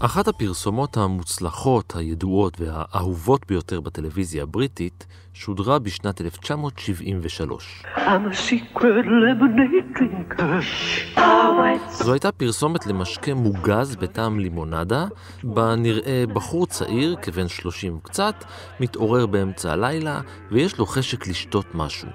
אחת 0.00 0.28
הפרסומות 0.28 0.96
המוצלחות, 0.96 1.96
הידועות 1.96 2.60
והאהובות 2.60 3.46
ביותר 3.48 3.80
בטלוויזיה 3.80 4.42
הבריטית 4.42 5.06
שודרה 5.34 5.78
בשנת 5.78 6.20
1973. 6.20 7.82
זו 11.90 12.12
הייתה 12.12 12.32
פרסומת 12.32 12.86
למשקה 12.86 13.34
מוגז 13.34 13.96
בטעם 13.96 14.40
לימונדה, 14.40 15.06
בה 15.44 15.74
נראה 15.76 16.24
בחור 16.32 16.66
צעיר, 16.66 17.16
כבן 17.22 17.48
30 17.48 17.96
וקצת, 17.96 18.44
מתעורר 18.80 19.26
באמצע 19.26 19.72
הלילה 19.72 20.20
ויש 20.50 20.78
לו 20.78 20.86
חשק 20.86 21.26
לשתות 21.26 21.74
משהו. 21.74 22.08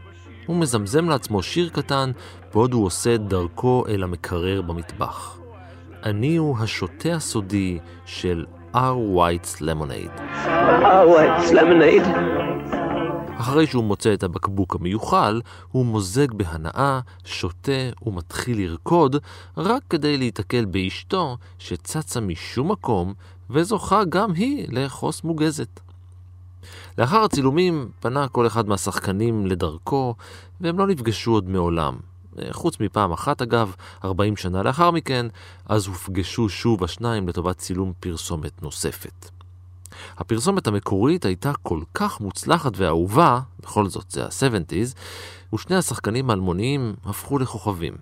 הוא 0.45 0.55
מזמזם 0.55 1.09
לעצמו 1.09 1.43
שיר 1.43 1.69
קטן, 1.69 2.11
בעוד 2.53 2.73
הוא 2.73 2.85
עושה 2.85 3.15
את 3.15 3.27
דרכו 3.27 3.83
אל 3.87 4.03
המקרר 4.03 4.61
במטבח. 4.61 5.38
אני 6.03 6.35
הוא 6.35 6.57
השוטה 6.57 7.13
הסודי 7.13 7.79
של 8.05 8.45
R. 8.73 8.77
White's 9.15 9.61
Lemonade. 9.61 10.19
R. 10.81 11.05
White's 11.07 11.51
Lemonade. 11.51 12.07
אחרי 13.37 13.67
שהוא 13.67 13.83
מוצא 13.83 14.13
את 14.13 14.23
הבקבוק 14.23 14.75
המיוחל, 14.75 15.41
הוא 15.71 15.85
מוזג 15.85 16.31
בהנאה, 16.33 16.99
שותה 17.23 17.71
ומתחיל 18.05 18.57
לרקוד, 18.57 19.15
רק 19.57 19.83
כדי 19.89 20.17
להיתקל 20.17 20.65
באשתו, 20.65 21.37
שצצה 21.59 22.19
משום 22.19 22.71
מקום, 22.71 23.13
וזוכה 23.49 24.03
גם 24.09 24.33
היא 24.33 24.67
לאחוס 24.69 25.23
מוגזת. 25.23 25.79
לאחר 26.97 27.23
הצילומים 27.23 27.89
פנה 27.99 28.27
כל 28.27 28.47
אחד 28.47 28.67
מהשחקנים 28.67 29.45
לדרכו, 29.45 30.15
והם 30.61 30.79
לא 30.79 30.87
נפגשו 30.87 31.31
עוד 31.31 31.49
מעולם. 31.49 32.08
חוץ 32.51 32.79
מפעם 32.79 33.11
אחת 33.11 33.41
אגב, 33.41 33.75
40 34.03 34.37
שנה 34.37 34.63
לאחר 34.63 34.91
מכן, 34.91 35.25
אז 35.65 35.87
הופגשו 35.87 36.49
שוב 36.49 36.83
השניים 36.83 37.27
לטובת 37.27 37.57
צילום 37.57 37.93
פרסומת 37.99 38.63
נוספת. 38.63 39.29
הפרסומת 40.17 40.67
המקורית 40.67 41.25
הייתה 41.25 41.51
כל 41.63 41.79
כך 41.93 42.21
מוצלחת 42.21 42.71
ואהובה, 42.75 43.39
בכל 43.59 43.87
זאת 43.87 44.11
זה 44.11 44.25
ה-70's, 44.25 44.95
ושני 45.53 45.75
השחקנים 45.75 46.29
האלמוניים 46.29 46.95
הפכו 47.05 47.39
לכוכבים. 47.39 47.93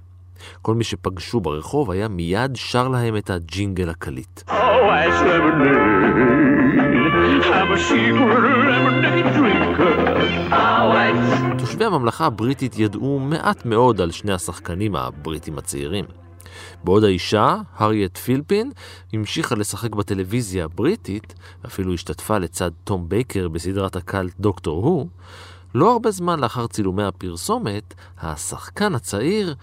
כל 0.62 0.76
מי 0.76 0.84
שפגשו 0.84 1.40
ברחוב 1.40 1.92
היה 1.92 2.08
מיד 2.08 2.56
שר 2.56 2.88
להם 2.88 3.18
את 3.18 3.30
הג'ינגל 3.30 3.90
הקליט. 3.90 4.42
Oh, 4.50 4.54
תושבי 11.58 11.86
הממלכה 11.86 12.26
הבריטית 12.26 12.80
ידעו 12.80 13.20
מעט 13.20 13.66
מאוד 13.66 14.02
על 14.02 14.12
שני 14.12 14.34
השחקנים 14.34 14.96
הבריטים 14.96 15.58
הצעירים. 15.58 16.06
בעוד 16.84 17.04
האישה, 17.04 17.56
הריאט 17.76 18.18
פילפין, 18.18 18.72
המשיכה 19.14 19.56
לשחק 19.56 19.96
בטלוויזיה 19.96 20.66
הבריטית, 20.66 21.34
ואפילו 21.64 21.94
השתתפה 21.94 22.38
לצד 22.38 22.72
תום 22.84 23.10
בייקר 23.10 23.48
בסדרת 23.48 23.96
הקאלט 23.96 24.34
דוקטור 24.40 24.84
הו, 24.84 25.08
לא 25.76 25.92
הרבה 25.92 26.12
זמן 26.12 26.40
לאחר 26.40 26.68
צילומי 26.68 27.04
הפרסומת, 27.04 27.94
השחקן 28.22 28.96
הצעיר 28.96 29.56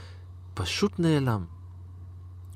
פשוט 0.55 0.93
נעלם. 0.99 1.54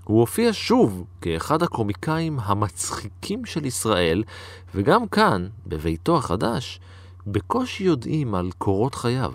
הוא 0.09 0.21
הופיע 0.21 0.51
שוב 0.53 1.05
כאחד 1.21 1.63
הקומיקאים 1.63 2.39
המצחיקים 2.43 3.45
של 3.45 3.67
ישראל, 3.67 4.25
וגם 4.75 5.09
כאן, 5.09 5.49
בביתו 5.67 6.17
החדש, 6.17 6.81
בקושי 7.27 7.85
יודעים 7.85 8.35
על 8.35 8.51
קורות 8.59 8.95
חייו. 8.95 9.33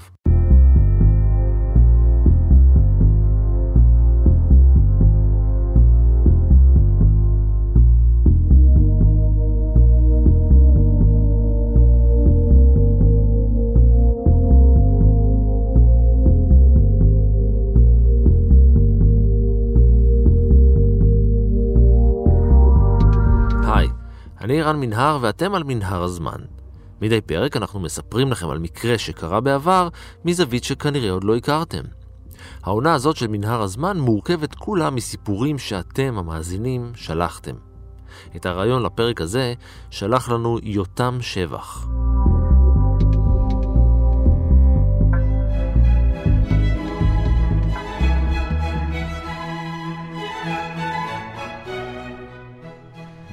אני 24.53 24.61
רן 24.61 24.80
מנהר 24.80 25.17
ואתם 25.21 25.55
על 25.55 25.64
מנהר 25.64 26.03
הזמן. 26.03 26.37
מדי 27.02 27.21
פרק 27.21 27.58
אנחנו 27.58 27.80
מספרים 27.80 28.31
לכם 28.31 28.49
על 28.49 28.59
מקרה 28.59 28.97
שקרה 28.97 29.41
בעבר 29.41 29.89
מזווית 30.25 30.64
שכנראה 30.64 31.11
עוד 31.11 31.23
לא 31.23 31.36
הכרתם. 31.36 31.81
העונה 32.64 32.93
הזאת 32.93 33.15
של 33.15 33.27
מנהר 33.27 33.61
הזמן 33.61 33.99
מורכבת 33.99 34.55
כולה 34.55 34.89
מסיפורים 34.89 35.59
שאתם, 35.59 36.17
המאזינים, 36.17 36.91
שלחתם. 36.95 37.55
את 38.36 38.45
הרעיון 38.45 38.83
לפרק 38.83 39.21
הזה 39.21 39.53
שלח 39.89 40.30
לנו 40.30 40.58
יותם 40.64 41.17
שבח. 41.21 41.87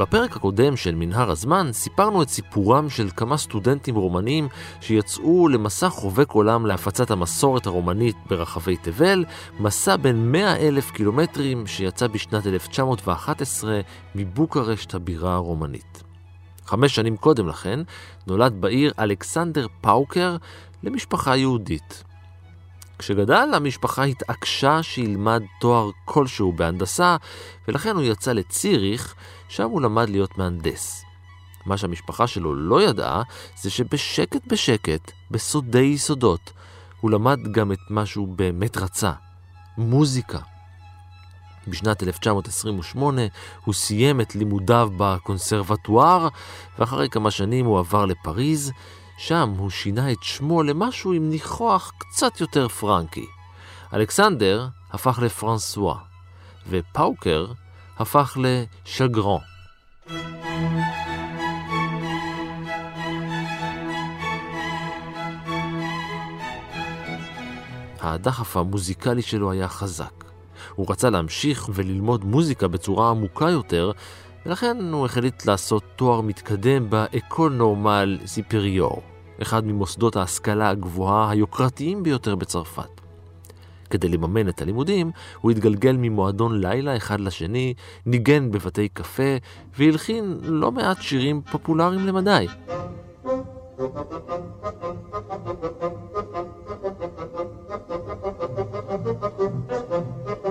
בפרק 0.00 0.36
הקודם 0.36 0.76
של 0.76 0.94
מנהר 0.94 1.30
הזמן 1.30 1.72
סיפרנו 1.72 2.22
את 2.22 2.28
סיפורם 2.28 2.90
של 2.90 3.08
כמה 3.16 3.36
סטודנטים 3.36 3.94
רומנים 3.94 4.48
שיצאו 4.80 5.48
למסע 5.48 5.88
חובק 5.88 6.30
עולם 6.30 6.66
להפצת 6.66 7.10
המסורת 7.10 7.66
הרומנית 7.66 8.16
ברחבי 8.30 8.76
תבל, 8.76 9.24
מסע 9.58 9.96
בין 9.96 10.32
100 10.32 10.56
אלף 10.56 10.90
קילומטרים 10.90 11.66
שיצא 11.66 12.06
בשנת 12.06 12.46
1911 12.46 13.80
מבוקרשט 14.14 14.94
הבירה 14.94 15.34
הרומנית. 15.34 16.02
חמש 16.66 16.94
שנים 16.94 17.16
קודם 17.16 17.48
לכן 17.48 17.80
נולד 18.26 18.60
בעיר 18.60 18.92
אלכסנדר 18.98 19.66
פאוקר 19.80 20.36
למשפחה 20.82 21.36
יהודית. 21.36 22.09
כשגדל, 23.00 23.48
המשפחה 23.54 24.02
התעקשה 24.02 24.82
שילמד 24.82 25.42
תואר 25.60 25.90
כלשהו 26.04 26.52
בהנדסה, 26.52 27.16
ולכן 27.68 27.96
הוא 27.96 28.02
יצא 28.02 28.32
לציריך, 28.32 29.14
שם 29.48 29.70
הוא 29.70 29.80
למד 29.80 30.08
להיות 30.08 30.38
מהנדס. 30.38 31.04
מה 31.66 31.76
שהמשפחה 31.76 32.26
שלו 32.26 32.54
לא 32.54 32.82
ידעה, 32.82 33.22
זה 33.60 33.70
שבשקט 33.70 34.46
בשקט, 34.46 35.10
בסודי 35.30 35.78
יסודות, 35.78 36.52
הוא 37.00 37.10
למד 37.10 37.38
גם 37.52 37.72
את 37.72 37.78
מה 37.90 38.06
שהוא 38.06 38.28
באמת 38.28 38.76
רצה, 38.76 39.12
מוזיקה. 39.78 40.38
בשנת 41.68 42.02
1928 42.02 43.22
הוא 43.64 43.74
סיים 43.74 44.20
את 44.20 44.34
לימודיו 44.34 44.90
בקונסרבטואר, 44.96 46.28
ואחרי 46.78 47.08
כמה 47.08 47.30
שנים 47.30 47.66
הוא 47.66 47.78
עבר 47.78 48.06
לפריז, 48.06 48.72
שם 49.22 49.54
הוא 49.58 49.70
שינה 49.70 50.12
את 50.12 50.22
שמו 50.22 50.62
למשהו 50.62 51.12
עם 51.12 51.30
ניחוח 51.30 51.92
קצת 51.98 52.40
יותר 52.40 52.68
פרנקי. 52.68 53.26
אלכסנדר 53.94 54.68
הפך 54.92 55.18
לפרנסואה, 55.22 55.96
ופאוקר 56.68 57.46
הפך 57.98 58.38
לשגרון. 58.40 59.40
הדחף 68.00 68.56
המוזיקלי 68.56 69.22
שלו 69.22 69.50
היה 69.50 69.68
חזק. 69.68 70.24
הוא 70.74 70.86
רצה 70.90 71.10
להמשיך 71.10 71.70
וללמוד 71.74 72.24
מוזיקה 72.24 72.68
בצורה 72.68 73.10
עמוקה 73.10 73.50
יותר, 73.50 73.92
ולכן 74.46 74.76
הוא 74.92 75.04
החליט 75.04 75.46
לעשות 75.46 75.82
תואר 75.96 76.20
מתקדם 76.20 76.90
באקול 76.90 77.52
נורמל 77.52 78.18
סיפריור, 78.26 79.02
אחד 79.42 79.66
ממוסדות 79.66 80.16
ההשכלה 80.16 80.68
הגבוהה 80.68 81.30
היוקרתיים 81.30 82.02
ביותר 82.02 82.34
בצרפת. 82.36 83.00
כדי 83.90 84.08
לממן 84.08 84.48
את 84.48 84.62
הלימודים, 84.62 85.10
הוא 85.40 85.50
התגלגל 85.50 85.96
ממועדון 85.98 86.60
לילה 86.60 86.96
אחד 86.96 87.20
לשני, 87.20 87.74
ניגן 88.06 88.50
בבתי 88.50 88.88
קפה 88.88 89.36
והלחין 89.78 90.38
לא 90.42 90.72
מעט 90.72 91.02
שירים 91.02 91.40
פופולריים 91.50 92.06
למדי. 92.06 92.46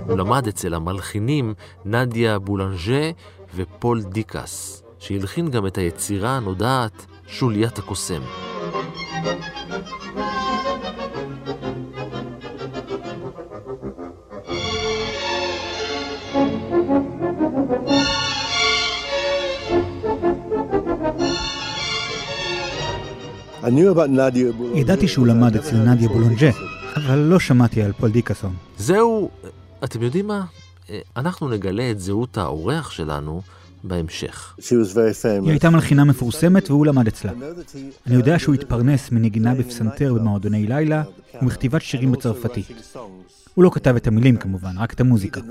הוא 0.08 0.18
למד 0.18 0.48
אצל 0.48 0.74
המלחינים 0.74 1.54
נדיה 1.86 2.40
בולנג'ה 2.40 3.12
ופול 3.56 4.04
דיקס, 4.04 4.84
שהלחין 5.00 5.51
גם 5.51 5.68
את 5.68 5.78
היצירה 5.78 6.38
הנודעת 6.38 7.06
שוליית 7.28 7.78
הקוסם. 7.78 8.22
ידעתי 24.75 25.07
שהוא 25.07 25.28
למד 25.28 25.56
אצל 25.56 25.75
נדיה 25.75 26.10
בולונג'ה, 26.10 26.50
אבל 26.96 27.18
לא 27.18 27.40
שמעתי 27.40 27.81
על 27.81 27.92
פול 27.94 28.12
דיקאסון. 28.12 28.54
זהו, 28.78 29.30
אתם 29.84 30.01
יודעים 30.01 30.28
מה? 30.28 30.46
אנחנו 31.18 31.50
נגלה 31.50 31.91
את 31.91 32.00
זהות 32.00 32.38
האורח 32.38 32.91
שלנו 32.91 33.41
בהמשך. 33.83 34.56
היא 35.24 35.50
הייתה 35.50 35.69
מלחינה 35.69 36.03
מפורסמת 36.03 36.69
והוא 36.69 36.86
למד 36.86 37.07
אצלה. 37.07 37.31
אני 38.07 38.15
יודע 38.15 38.39
שהוא 38.39 38.56
התפרנס 38.56 39.12
מנגינה 39.12 39.56
בפסנתר 39.56 40.13
במועדוני 40.13 40.68
לילה 40.68 41.03
ומכתיבת 41.41 41.81
שירים 41.81 42.12
בצרפתית. 42.12 42.95
הוא 43.53 43.63
לא 43.63 43.69
כתב 43.74 43.95
את 43.95 44.07
המילים 44.07 44.38
כמובן, 44.38 44.77
רק 44.77 44.94
את 44.94 45.00
המוזיקה. 45.00 45.41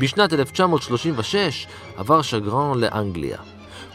בשנת 0.00 0.32
1936 0.32 1.66
עבר 1.96 2.22
שגרן 2.22 2.78
לאנגליה. 2.78 3.38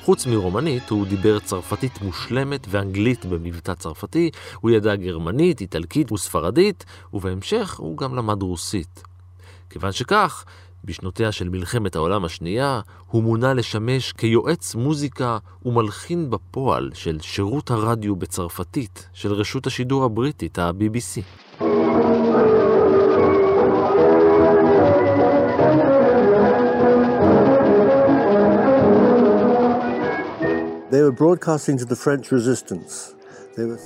חוץ 0.05 0.25
מרומנית, 0.25 0.89
הוא 0.89 1.07
דיבר 1.07 1.39
צרפתית 1.39 2.01
מושלמת 2.01 2.67
ואנגלית 2.69 3.25
במבטא 3.25 3.73
צרפתי, 3.73 4.29
הוא 4.61 4.71
ידע 4.71 4.95
גרמנית, 4.95 5.61
איטלקית 5.61 6.11
וספרדית, 6.11 6.85
ובהמשך 7.13 7.75
הוא 7.77 7.97
גם 7.97 8.15
למד 8.15 8.41
רוסית. 8.41 9.03
כיוון 9.69 9.91
שכך, 9.91 10.45
בשנותיה 10.83 11.31
של 11.31 11.49
מלחמת 11.49 11.95
העולם 11.95 12.25
השנייה, 12.25 12.81
הוא 13.07 13.23
מונה 13.23 13.53
לשמש 13.53 14.11
כיועץ 14.11 14.75
מוזיקה 14.75 15.37
ומלחין 15.65 16.29
בפועל 16.29 16.91
של 16.93 17.17
שירות 17.21 17.71
הרדיו 17.71 18.15
בצרפתית 18.15 19.09
של 19.13 19.33
רשות 19.33 19.67
השידור 19.67 20.03
הבריטית, 20.03 20.59
ה-BBC. 20.59 21.21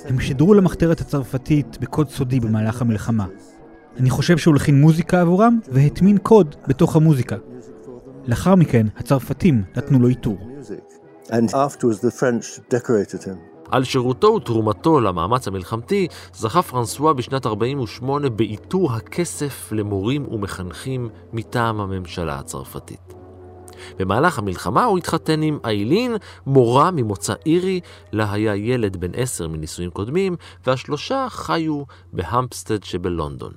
הם 0.04 0.20
שידרו 0.20 0.54
למחתרת 0.54 1.00
הצרפתית 1.00 1.78
בקוד 1.80 2.08
סודי 2.08 2.40
במהלך 2.40 2.82
המלחמה. 2.82 3.26
אני 3.96 4.10
חושב 4.10 4.38
שהוא 4.38 4.54
הלחין 4.54 4.80
מוזיקה 4.80 5.20
עבורם 5.20 5.58
והטמין 5.68 6.18
קוד 6.18 6.56
בתוך 6.68 6.96
המוזיקה. 6.96 7.36
לאחר 8.26 8.54
מכן, 8.54 8.86
הצרפתים 8.96 9.62
נתנו 9.76 9.98
לו 9.98 10.08
עיטור. 10.08 10.38
על 13.70 13.84
שירותו 13.84 14.26
ותרומתו 14.26 15.00
למאמץ 15.00 15.48
המלחמתי 15.48 16.08
זכה 16.34 16.62
פרנסואה 16.62 17.12
בשנת 17.12 17.46
48' 17.46 18.28
בעיטור 18.28 18.92
הכסף 18.92 19.72
למורים 19.72 20.26
ומחנכים 20.28 21.08
מטעם 21.32 21.80
הממשלה 21.80 22.38
הצרפתית. 22.38 23.19
במהלך 23.98 24.38
המלחמה 24.38 24.84
הוא 24.84 24.98
התחתן 24.98 25.42
עם 25.42 25.58
איילין, 25.64 26.16
מורה 26.46 26.90
ממוצא 26.90 27.34
אירי, 27.46 27.80
לה 28.12 28.32
היה 28.32 28.56
ילד 28.56 28.96
בן 28.96 29.10
עשר 29.14 29.48
מנישואים 29.48 29.90
קודמים, 29.90 30.36
והשלושה 30.66 31.26
חיו 31.30 31.82
בהמפסטד 32.12 32.84
שבלונדון. 32.84 33.52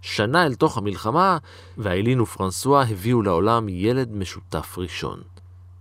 שנה 0.00 0.46
אל 0.46 0.54
תוך 0.54 0.78
המלחמה, 0.78 1.38
ואיילין 1.78 2.20
ופרנסואה 2.20 2.82
הביאו 2.82 3.22
לעולם 3.22 3.68
ילד 3.68 4.12
משותף 4.12 4.74
ראשון. 4.78 5.20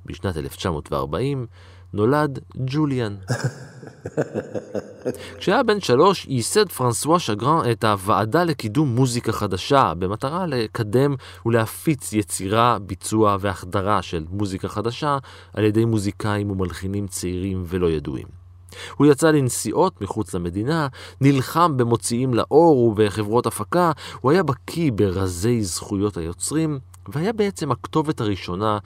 בשנת 0.05 0.38
1940 0.38 1.45
נולד 1.94 2.39
ג'וליאן. 2.65 3.15
כשהיה 5.38 5.63
בן 5.63 5.80
שלוש, 5.80 6.25
ייסד 6.25 6.72
פרנסואה 6.72 7.19
שגרן 7.19 7.72
את 7.72 7.84
הוועדה 7.84 8.44
לקידום 8.44 8.95
מוזיקה 8.95 9.31
חדשה, 9.31 9.94
במטרה 10.00 10.45
לקדם 10.45 11.16
ולהפיץ 11.45 12.13
יצירה, 12.13 12.78
ביצוע 12.81 13.38
והחדרה 13.39 14.01
של 14.01 14.25
מוזיקה 14.30 14.68
חדשה 14.68 15.18
על 15.54 15.63
ידי 15.63 15.86
מוזיקאים 15.86 16.51
ומלחינים 16.51 17.07
צעירים 17.07 17.63
ולא 17.68 17.92
ידועים. 17.92 18.28
הוא 18.98 19.07
יצא 19.07 19.31
לנסיעות 19.31 20.01
מחוץ 20.01 20.33
למדינה, 20.33 20.88
נלחם 21.22 21.78
במוציאים 21.78 22.33
לאור 22.33 22.78
ובחברות 22.78 23.45
הפקה, 23.45 23.92
הוא 24.22 24.31
היה 24.31 24.44
בקיא 24.44 24.92
ברזי 24.95 25.63
זכויות 25.63 26.18
היוצרים, 26.18 26.80
והיה 27.07 27.33
בעצם 27.33 27.72
הכתובת 27.72 28.22
הראשונה 28.22 28.78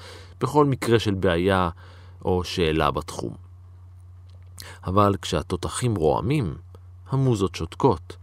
בכל 0.41 0.65
מקרה 0.65 0.99
של 0.99 1.13
בעיה 1.13 1.69
או 2.25 2.43
שאלה 2.43 2.91
בתחום. 2.91 3.50
אבל 4.87 5.15
כשהתותחים 5.21 5.95
רועמים, 5.95 6.55
המוזות 7.09 7.55
שותקות, 7.55 8.17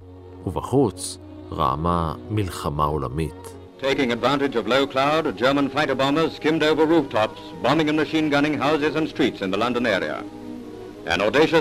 ובחוץ 0.46 1.18
רעמה 1.52 2.14
מלחמה 2.30 2.84
עולמית. 2.84 3.54
Taking 3.80 4.10
advantage 4.10 4.56
of 4.56 4.66
low 4.66 4.86
cloud, 4.92 5.24
German 5.38 5.68
fighter 5.74 5.94
bombers 5.94 6.32
skimmed 6.36 6.62
over 6.62 6.84
rooftops, 6.84 7.40
bombing 7.62 7.88
and 7.88 7.96
machine 7.96 8.28
gunning 8.28 8.58
houses 8.58 8.96
and 8.96 9.06
streets 9.14 9.40
in 9.42 9.50
the 9.52 9.56
London 9.56 9.86
area. 9.86 10.24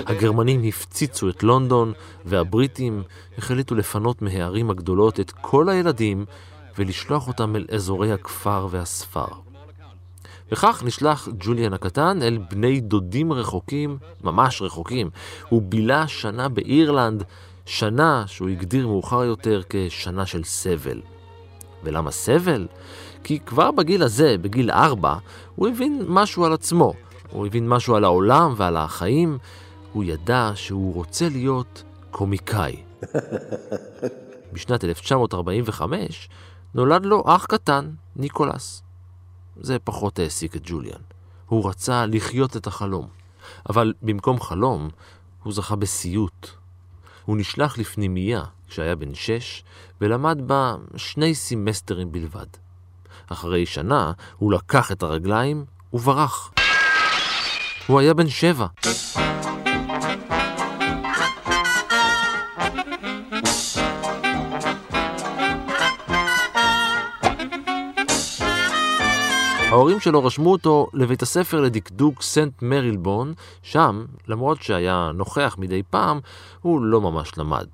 הגרמנים 0.06 0.62
הפציצו 0.64 1.28
את 1.28 1.42
לונדון, 1.42 1.92
והבריטים 2.24 3.02
החליטו 3.38 3.74
לפנות 3.74 4.22
מהערים 4.22 4.70
הגדולות 4.70 5.20
את 5.20 5.30
כל 5.30 5.68
הילדים 5.68 6.24
ולשלוח 6.78 7.28
אותם 7.28 7.56
אל 7.56 7.66
אזורי 7.72 8.12
הכפר 8.12 8.66
והספר. 8.70 9.47
וכך 10.52 10.82
נשלח 10.86 11.28
ג'וליאן 11.38 11.72
הקטן 11.72 12.22
אל 12.22 12.38
בני 12.50 12.80
דודים 12.80 13.32
רחוקים, 13.32 13.98
ממש 14.24 14.62
רחוקים. 14.62 15.10
הוא 15.48 15.62
בילה 15.62 16.08
שנה 16.08 16.48
באירלנד, 16.48 17.24
שנה 17.66 18.24
שהוא 18.26 18.48
הגדיר 18.48 18.86
מאוחר 18.86 19.24
יותר 19.24 19.62
כשנה 19.68 20.26
של 20.26 20.44
סבל. 20.44 21.00
ולמה 21.84 22.10
סבל? 22.10 22.66
כי 23.24 23.38
כבר 23.40 23.70
בגיל 23.70 24.02
הזה, 24.02 24.36
בגיל 24.38 24.70
ארבע, 24.70 25.14
הוא 25.56 25.68
הבין 25.68 26.02
משהו 26.08 26.44
על 26.44 26.52
עצמו. 26.52 26.92
הוא 27.30 27.46
הבין 27.46 27.68
משהו 27.68 27.94
על 27.94 28.04
העולם 28.04 28.54
ועל 28.56 28.76
החיים. 28.76 29.38
הוא 29.92 30.04
ידע 30.04 30.50
שהוא 30.54 30.94
רוצה 30.94 31.28
להיות 31.28 31.82
קומיקאי. 32.10 32.76
בשנת 34.52 34.84
1945 34.84 36.28
נולד 36.74 37.06
לו 37.06 37.22
אח 37.26 37.46
קטן, 37.46 37.90
ניקולס. 38.16 38.87
זה 39.60 39.78
פחות 39.78 40.18
העסיק 40.18 40.56
את 40.56 40.62
ג'וליאן. 40.64 41.00
הוא 41.46 41.68
רצה 41.70 42.06
לחיות 42.06 42.56
את 42.56 42.66
החלום. 42.66 43.08
אבל 43.68 43.94
במקום 44.02 44.40
חלום, 44.40 44.88
הוא 45.42 45.52
זכה 45.52 45.76
בסיוט. 45.76 46.50
הוא 47.24 47.36
נשלח 47.36 47.78
לפנימייה 47.78 48.44
כשהיה 48.68 48.96
בן 48.96 49.14
שש, 49.14 49.64
ולמד 50.00 50.38
בה 50.46 50.74
שני 50.96 51.34
סמסטרים 51.34 52.12
בלבד. 52.12 52.46
אחרי 53.26 53.66
שנה 53.66 54.12
הוא 54.36 54.52
לקח 54.52 54.92
את 54.92 55.02
הרגליים 55.02 55.64
וברח. 55.92 56.52
הוא 57.86 58.00
היה 58.00 58.14
בן 58.14 58.28
שבע. 58.28 58.66
ההורים 69.70 70.00
שלו 70.00 70.24
רשמו 70.24 70.52
אותו 70.52 70.86
לבית 70.94 71.22
הספר 71.22 71.60
לדקדוק 71.60 72.22
סנט 72.22 72.62
מרילבון, 72.62 73.32
שם, 73.62 74.04
למרות 74.28 74.62
שהיה 74.62 75.10
נוכח 75.14 75.56
מדי 75.58 75.82
פעם, 75.90 76.20
הוא 76.60 76.80
לא 76.82 77.00
ממש 77.00 77.32
למד. 77.38 77.66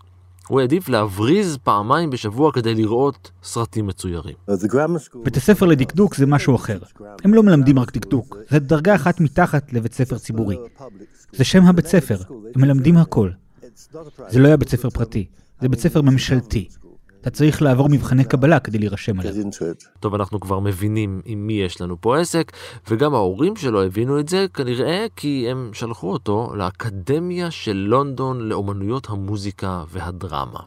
הוא 0.49 0.61
העדיף 0.61 0.89
להבריז 0.89 1.59
פעמיים 1.63 2.11
בשבוע 2.11 2.53
כדי 2.53 2.75
לראות 2.75 3.31
סרטים 3.43 3.87
מצוירים. 3.87 4.35
בית 5.25 5.37
הספר 5.37 5.67
לדקדוק 5.67 6.15
זה 6.15 6.27
משהו 6.27 6.57
אחר. 6.57 6.79
הם 7.25 7.35
לא 7.35 7.43
מלמדים 7.43 7.79
רק 7.79 7.93
דקדוק, 7.93 8.37
זה 8.51 8.59
דרגה 8.59 8.95
אחת 8.95 9.21
מתחת 9.21 9.73
לבית 9.73 9.95
ספר 9.95 10.19
ציבורי. 10.19 10.57
זה 11.33 11.45
שם 11.45 11.65
הבית 11.67 11.87
ספר, 11.87 12.17
הם 12.55 12.63
מלמדים 12.63 12.97
הכל. 12.97 13.31
זה 14.29 14.39
לא 14.39 14.47
היה 14.47 14.57
בית 14.57 14.69
ספר 14.69 14.91
פרטי, 14.91 15.27
זה 15.61 15.69
בית 15.69 15.81
ספר 15.81 16.03
ממשלתי. 16.03 16.69
אתה 17.25 17.33
צריך 17.33 17.63
לעבור 17.63 17.89
מבחני 17.89 18.25
קבלה 18.25 18.61
כדי 18.61 18.79
להירשם 18.79 19.21
עליו. 19.21 19.33
טוב, 20.01 20.15
אנחנו 20.15 20.41
כבר 20.41 20.61
מבינים 20.61 21.23
עם 21.25 21.47
מי 21.47 21.53
יש 21.53 21.81
לנו 21.81 22.01
פה 22.01 22.19
עסק, 22.19 22.53
וגם 22.91 23.15
ההורים 23.15 23.57
שלו 23.57 23.83
הבינו 23.83 24.21
את 24.21 24.29
זה 24.29 24.47
כנראה 24.55 25.07
כי 25.17 25.47
הם 25.51 25.71
שלחו 25.73 26.13
אותו 26.13 26.53
לאקדמיה 26.57 27.51
של 27.51 27.73
לונדון 27.73 28.41
לאומנויות 28.41 29.07
המוזיקה 29.11 29.85
והדרמה. 29.91 30.61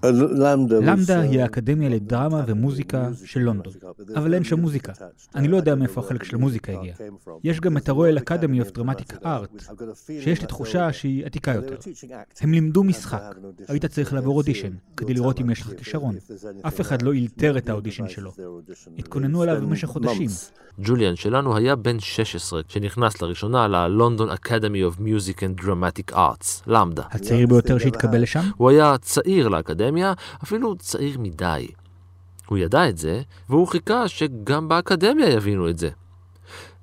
למדה 0.82 1.22
היא 1.22 1.42
האקדמיה 1.42 1.90
לדרמה 1.90 2.44
ומוזיקה 2.48 3.10
של 3.26 3.40
לונדון, 3.40 3.74
אבל 4.16 4.34
אין 4.34 4.44
שם 4.44 4.60
מוזיקה. 4.60 4.94
אני 5.36 5.48
לא 5.48 5.58
יודע 5.58 5.76
מאיפה 5.76 6.02
החלק 6.02 6.24
של 6.24 6.36
המוזיקה 6.36 6.72
הגיע. 6.72 6.94
יש 7.44 7.60
גם 7.60 7.78
את 7.78 7.90
הרויאל 7.90 8.18
אקדמי 8.18 8.62
אוף 8.62 8.72
דרמטיק 8.72 9.14
ארט, 9.26 9.64
שיש 10.22 10.42
לי 10.42 10.48
תחושה 10.48 10.94
שהיא 10.94 11.26
עתיקה 11.26 11.54
יותר. 11.54 11.76
הם 12.42 12.52
לימדו 12.52 12.84
משחק, 12.84 13.22
היית 13.68 13.86
צריך 13.86 14.14
לעבור 14.14 14.38
אודישן, 14.38 14.72
כדי 14.98 15.14
לראות 15.14 15.42
אם 15.42 15.50
יש 15.50 15.62
לך 15.62 15.72
כישרון. 15.78 16.16
אף 16.68 16.82
אחד 16.82 17.01
לא 17.01 17.13
אילתר 17.13 17.58
את 17.58 17.70
האודישן 17.70 18.10
שלו. 18.10 18.32
התכוננו 18.98 19.42
עליו 19.42 19.62
במשך 19.62 19.88
חודשים. 19.88 20.30
ג'וליאן 20.80 21.16
שלנו 21.16 21.58
היה 21.58 21.75
בן 21.75 22.00
16 22.00 22.63
כשנכנס 22.63 23.22
לראשונה 23.22 23.68
ל 23.68 23.76
London 23.76 24.30
Academy 24.30 24.84
of 24.84 25.00
Music 25.00 25.44
and 25.44 25.62
Dramatic 25.62 26.13
Arts, 26.13 26.63
LAMDA. 26.68 27.04
הצעיר 27.12 27.48
ביותר 27.48 27.77
שהתקבל 27.77 28.22
לשם? 28.22 28.42
הוא 28.58 28.70
היה 28.70 28.98
צעיר 28.98 29.48
לאקדמיה, 29.48 30.13
אפילו 30.44 30.75
צעיר 30.75 31.20
מדי. 31.20 31.68
הוא 32.48 32.58
ידע 32.58 32.89
את 32.89 32.98
זה, 32.98 33.22
והוא 33.50 33.68
חיכה 33.68 34.08
שגם 34.08 34.68
באקדמיה 34.68 35.30
יבינו 35.30 35.70
את 35.70 35.77
זה. 35.77 35.89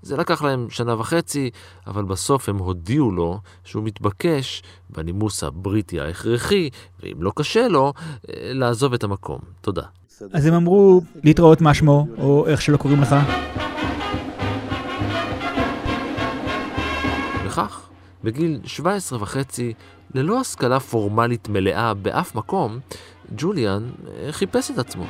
זה 0.05 0.17
לקח 0.17 0.43
להם 0.43 0.71
שנה 0.71 1.01
וחצי, 1.01 1.51
אבל 1.87 2.05
בסוף 2.05 2.49
הם 2.49 2.59
הודיעו 2.59 3.11
לו 3.11 3.41
שהוא 3.65 3.85
מתבקש, 3.85 4.63
בנימוס 4.91 5.45
הבריטי 5.45 6.01
ההכרחי, 6.01 6.71
ואם 7.03 7.23
לא 7.23 7.33
קשה 7.37 7.69
לו, 7.69 7.93
אה, 8.29 8.35
לעזוב 8.55 8.95
את 8.95 9.05
המקום. 9.05 9.39
תודה. 9.61 9.83
אז 10.33 10.47
הם 10.47 10.55
אמרו, 10.55 11.01
להתראות 11.23 11.61
מה 11.61 11.75
שמו, 11.75 12.07
או 12.19 12.47
איך 12.47 12.63
שלא 12.63 12.77
קוראים 12.77 13.03
לך. 13.03 13.17
וכך, 17.47 17.89
בגיל 18.25 18.61
17 18.65 19.23
וחצי, 19.23 19.73
ללא 20.15 20.41
השכלה 20.41 20.81
פורמלית 20.81 21.49
מלאה 21.49 21.95
באף 21.95 22.35
מקום, 22.35 22.79
ג'וליאן 23.37 23.91
אה, 24.09 24.33
חיפש 24.33 24.71
את 24.71 24.79
עצמו. 24.79 25.05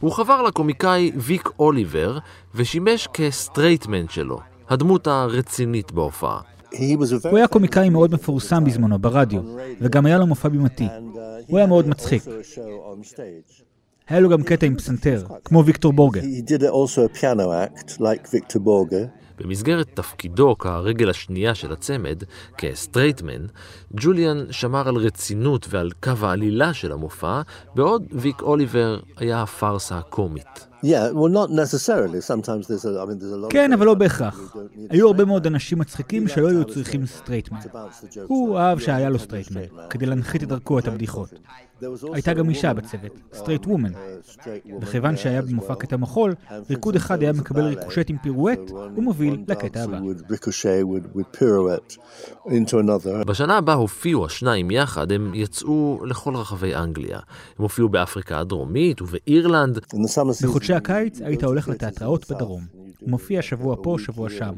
הוא 0.00 0.12
חבר 0.12 0.42
לקומיקאי 0.42 1.12
ויק 1.16 1.48
אוליבר 1.58 2.18
ושימש 2.54 3.08
כ 3.14 3.28
straight 3.28 3.86
man 3.86 4.08
שלו, 4.08 4.40
הדמות 4.68 5.06
הרצינית 5.06 5.92
בהופעה. 5.92 6.40
הוא 7.30 7.38
היה 7.38 7.48
קומיקאי 7.48 7.88
מאוד 7.88 8.14
מפורסם 8.14 8.64
בזמנו 8.64 8.98
ברדיו, 8.98 9.40
וגם 9.80 10.06
היה 10.06 10.18
לו 10.18 10.26
מופע 10.26 10.48
בימתי. 10.48 10.86
הוא 11.46 11.58
היה 11.58 11.66
מאוד 11.66 11.88
מצחיק. 11.88 12.22
היה 14.08 14.20
לו 14.20 14.28
גם 14.28 14.42
קטע 14.42 14.66
עם 14.66 14.76
פסנתר, 14.76 15.24
כמו 15.44 15.64
ויקטור 15.64 15.92
בורגה. 15.92 16.20
במסגרת 19.40 19.88
תפקידו 19.94 20.56
כהרגל 20.58 21.10
השנייה 21.10 21.54
של 21.54 21.72
הצמד, 21.72 22.22
כ 22.58 22.71
straight 22.71 23.21
man, 23.21 23.46
ג'וליאן 23.94 24.44
שמר 24.50 24.88
על 24.88 24.96
רצינות 24.96 25.66
ועל 25.70 25.90
קו 26.02 26.12
העלילה 26.22 26.74
של 26.74 26.92
המופע, 26.92 27.40
בעוד 27.74 28.06
ויק 28.12 28.42
אוליבר 28.42 29.00
היה 29.16 29.42
הפארסה 29.42 29.98
הקומית. 29.98 30.66
כן, 33.50 33.72
אבל 33.72 33.86
לא 33.86 33.94
בהכרח. 33.94 34.56
היו 34.90 35.06
הרבה 35.06 35.24
מאוד 35.24 35.46
אנשים 35.46 35.78
מצחיקים 35.78 36.28
שלא 36.28 36.48
היו 36.48 36.64
צריכים 36.64 37.06
straight 37.06 37.41
man. 37.41 37.58
הוא 38.26 38.58
אהב 38.58 38.78
שהיה 38.78 39.10
לו 39.10 39.18
straight 39.18 39.46
man, 39.46 39.60
כדי 39.90 40.06
להנחית 40.06 40.42
את 40.42 40.48
דרכו 40.48 40.78
את 40.78 40.88
הבדיחות. 40.88 41.30
הייתה 42.12 42.34
גם 42.34 42.48
אישה 42.48 42.72
בצוות, 42.72 43.12
straight 43.34 43.66
woman. 43.66 43.92
וכיוון 44.80 45.16
שהיה 45.16 45.42
במופע 45.42 45.74
קטע 45.74 45.96
מחול, 45.96 46.34
ריקוד 46.70 46.96
אחד 46.96 47.22
היה 47.22 47.32
מקבל 47.32 47.62
ריקושט 47.62 48.10
עם 48.10 48.16
פירואט, 48.22 48.70
ומוביל 48.96 49.44
לקטע 49.48 49.82
הבא. 49.82 49.98
בשנה 53.26 53.58
הבאה 53.58 53.74
הופיעו 53.74 54.26
השניים 54.26 54.70
יחד, 54.70 55.12
הם 55.12 55.34
יצאו 55.34 56.00
לכל 56.04 56.36
רחבי 56.36 56.74
אנגליה. 56.74 57.18
הם 57.58 57.62
הופיעו 57.62 57.88
באפריקה 57.88 58.38
הדרומית 58.38 59.02
ובאירלנד. 59.02 59.78
בחודשי 60.42 60.74
הקיץ 60.74 61.20
היית 61.20 61.44
הולך 61.44 61.68
לתיאטראות 61.68 62.30
בדרום. 62.30 62.79
מופיע 63.06 63.42
שבוע 63.42 63.76
פה, 63.82 63.96
שבוע 63.98 64.30
שם. 64.30 64.54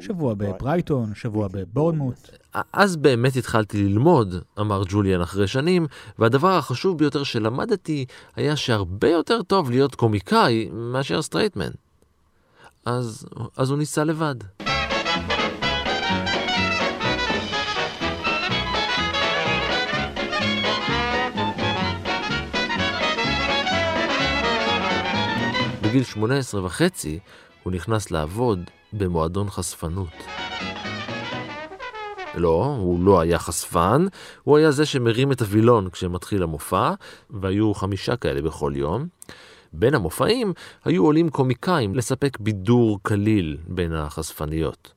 שבוע 0.00 0.34
בברייטון, 0.34 1.14
שבוע 1.14 1.48
בבורנמוט. 1.52 2.30
אז 2.72 2.96
באמת 2.96 3.36
התחלתי 3.36 3.84
ללמוד, 3.84 4.34
אמר 4.60 4.82
ג'וליאן 4.88 5.20
אחרי 5.20 5.46
שנים, 5.46 5.86
והדבר 6.18 6.50
החשוב 6.50 6.98
ביותר 6.98 7.22
שלמדתי 7.22 8.04
היה 8.36 8.56
שהרבה 8.56 9.08
יותר 9.08 9.42
טוב 9.42 9.70
להיות 9.70 9.94
קומיקאי 9.94 10.68
מאשר 10.72 11.22
straight 11.22 11.54
man. 11.54 11.70
אז, 12.84 13.26
אז 13.56 13.70
הוא 13.70 13.78
ניסה 13.78 14.04
לבד. 14.04 14.34
בגיל 25.82 26.02
18 26.02 26.64
וחצי 26.64 27.18
הוא 27.68 27.74
נכנס 27.74 28.10
לעבוד 28.10 28.60
במועדון 28.92 29.50
חשפנות. 29.50 30.08
לא, 32.34 32.76
הוא 32.78 33.04
לא 33.04 33.20
היה 33.20 33.38
חשפן, 33.38 34.06
הוא 34.42 34.56
היה 34.56 34.70
זה 34.70 34.86
שמרים 34.86 35.32
את 35.32 35.40
הווילון 35.40 35.90
כשמתחיל 35.90 36.42
המופע, 36.42 36.92
והיו 37.30 37.74
חמישה 37.74 38.16
כאלה 38.16 38.42
בכל 38.42 38.72
יום. 38.76 39.06
בין 39.72 39.94
המופעים 39.94 40.52
היו 40.84 41.04
עולים 41.04 41.30
קומיקאים 41.30 41.94
לספק 41.94 42.38
בידור 42.40 42.98
קליל 43.02 43.56
בין 43.66 43.92
החשפניות. 43.92 44.92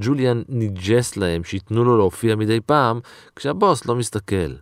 ג'וליאן 0.00 0.42
ניג'ס 0.48 1.16
להם 1.16 1.44
שייתנו 1.44 1.84
לו 1.84 1.96
להופיע 1.96 2.36
מדי 2.36 2.60
פעם 2.60 3.00
כשהבוס 3.36 3.86
לא 3.86 3.96
מסתכל. 3.96 4.54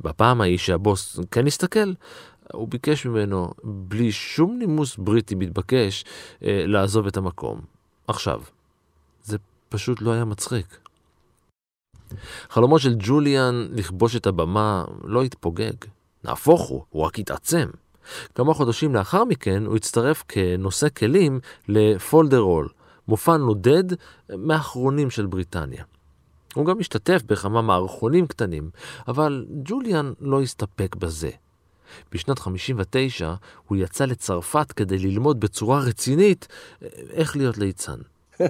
בפעם 0.00 0.40
ההיא 0.40 0.58
שהבוס 0.58 1.20
כן 1.30 1.46
הסתכל, 1.46 1.92
הוא 2.52 2.68
ביקש 2.68 3.06
ממנו, 3.06 3.50
בלי 3.64 4.12
שום 4.12 4.58
נימוס 4.58 4.96
בריטי 4.96 5.34
מתבקש, 5.34 6.04
אה, 6.42 6.64
לעזוב 6.66 7.06
את 7.06 7.16
המקום. 7.16 7.60
עכשיו, 8.08 8.42
זה 9.24 9.38
פשוט 9.68 10.02
לא 10.02 10.12
היה 10.12 10.24
מצחיק. 10.24 10.78
חלומו 12.50 12.78
של 12.78 12.94
ג'וליאן 12.98 13.68
לכבוש 13.70 14.16
את 14.16 14.26
הבמה 14.26 14.84
לא 15.04 15.22
התפוגג. 15.22 15.72
נהפוך 16.24 16.68
הוא, 16.68 16.84
הוא 16.90 17.02
רק 17.02 17.18
התעצם. 17.18 17.68
כמה 18.34 18.54
חודשים 18.54 18.94
לאחר 18.94 19.24
מכן 19.24 19.66
הוא 19.66 19.76
הצטרף 19.76 20.24
כנושא 20.28 20.88
כלים 20.88 21.40
לפולדרול, 21.68 22.68
מופע 23.08 23.36
נודד 23.36 23.84
מהאחרונים 24.28 25.10
של 25.10 25.26
בריטניה. 25.26 25.84
הוא 26.54 26.66
גם 26.66 26.80
השתתף 26.80 27.22
בכמה 27.26 27.62
מערכונים 27.62 28.26
קטנים, 28.26 28.70
אבל 29.08 29.46
ג'וליאן 29.64 30.12
לא 30.20 30.42
הסתפק 30.42 30.96
בזה. 30.96 31.30
בשנת 32.12 32.38
59 32.38 33.34
הוא 33.68 33.76
יצא 33.76 34.04
לצרפת 34.04 34.72
כדי 34.72 34.98
ללמוד 34.98 35.40
בצורה 35.40 35.80
רצינית 35.80 36.48
איך 37.10 37.36
להיות 37.36 37.58
ליצן. 37.58 37.98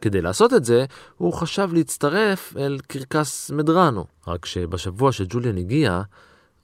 כדי 0.00 0.22
לעשות 0.22 0.52
את 0.54 0.64
זה, 0.64 0.84
הוא 1.16 1.32
חשב 1.32 1.70
להצטרף 1.72 2.56
אל 2.56 2.78
קרקס 2.86 3.50
מדרנו. 3.50 4.04
רק 4.26 4.46
שבשבוע 4.46 5.12
שג'וליאן 5.12 5.58
הגיע, 5.58 6.02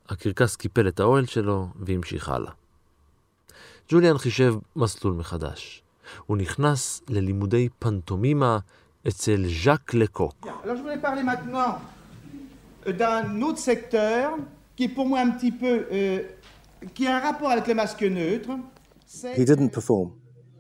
הקרקס 0.08 0.56
קיפל 0.56 0.88
את 0.88 1.00
האוהל 1.00 1.26
שלו 1.26 1.68
והמשיך 1.76 2.28
הלאה. 2.28 2.52
ג'וליאן 3.88 4.18
חישב 4.18 4.54
מסלול 4.76 5.14
מחדש. 5.14 5.82
הוא 6.26 6.36
נכנס 6.36 7.02
ללימודי 7.08 7.68
פנטומימה 7.78 8.58
אצל 9.08 9.44
ז'אק 9.64 9.94
לקוק. 9.94 10.46
Qui 14.82 14.86
est 14.90 14.94
pour 14.94 15.08
moi 15.12 15.20
un 15.20 15.30
petit 15.30 15.52
peu, 15.52 15.74
euh, 15.92 16.22
qui 16.94 17.06
a 17.06 17.16
un 17.18 17.20
rapport 17.20 17.50
avec 17.54 17.66
le 17.68 17.74
masque 17.74 18.02
neutre. 18.02 18.50
He 19.38 19.44
didn't 19.50 19.70
perform. 19.78 20.08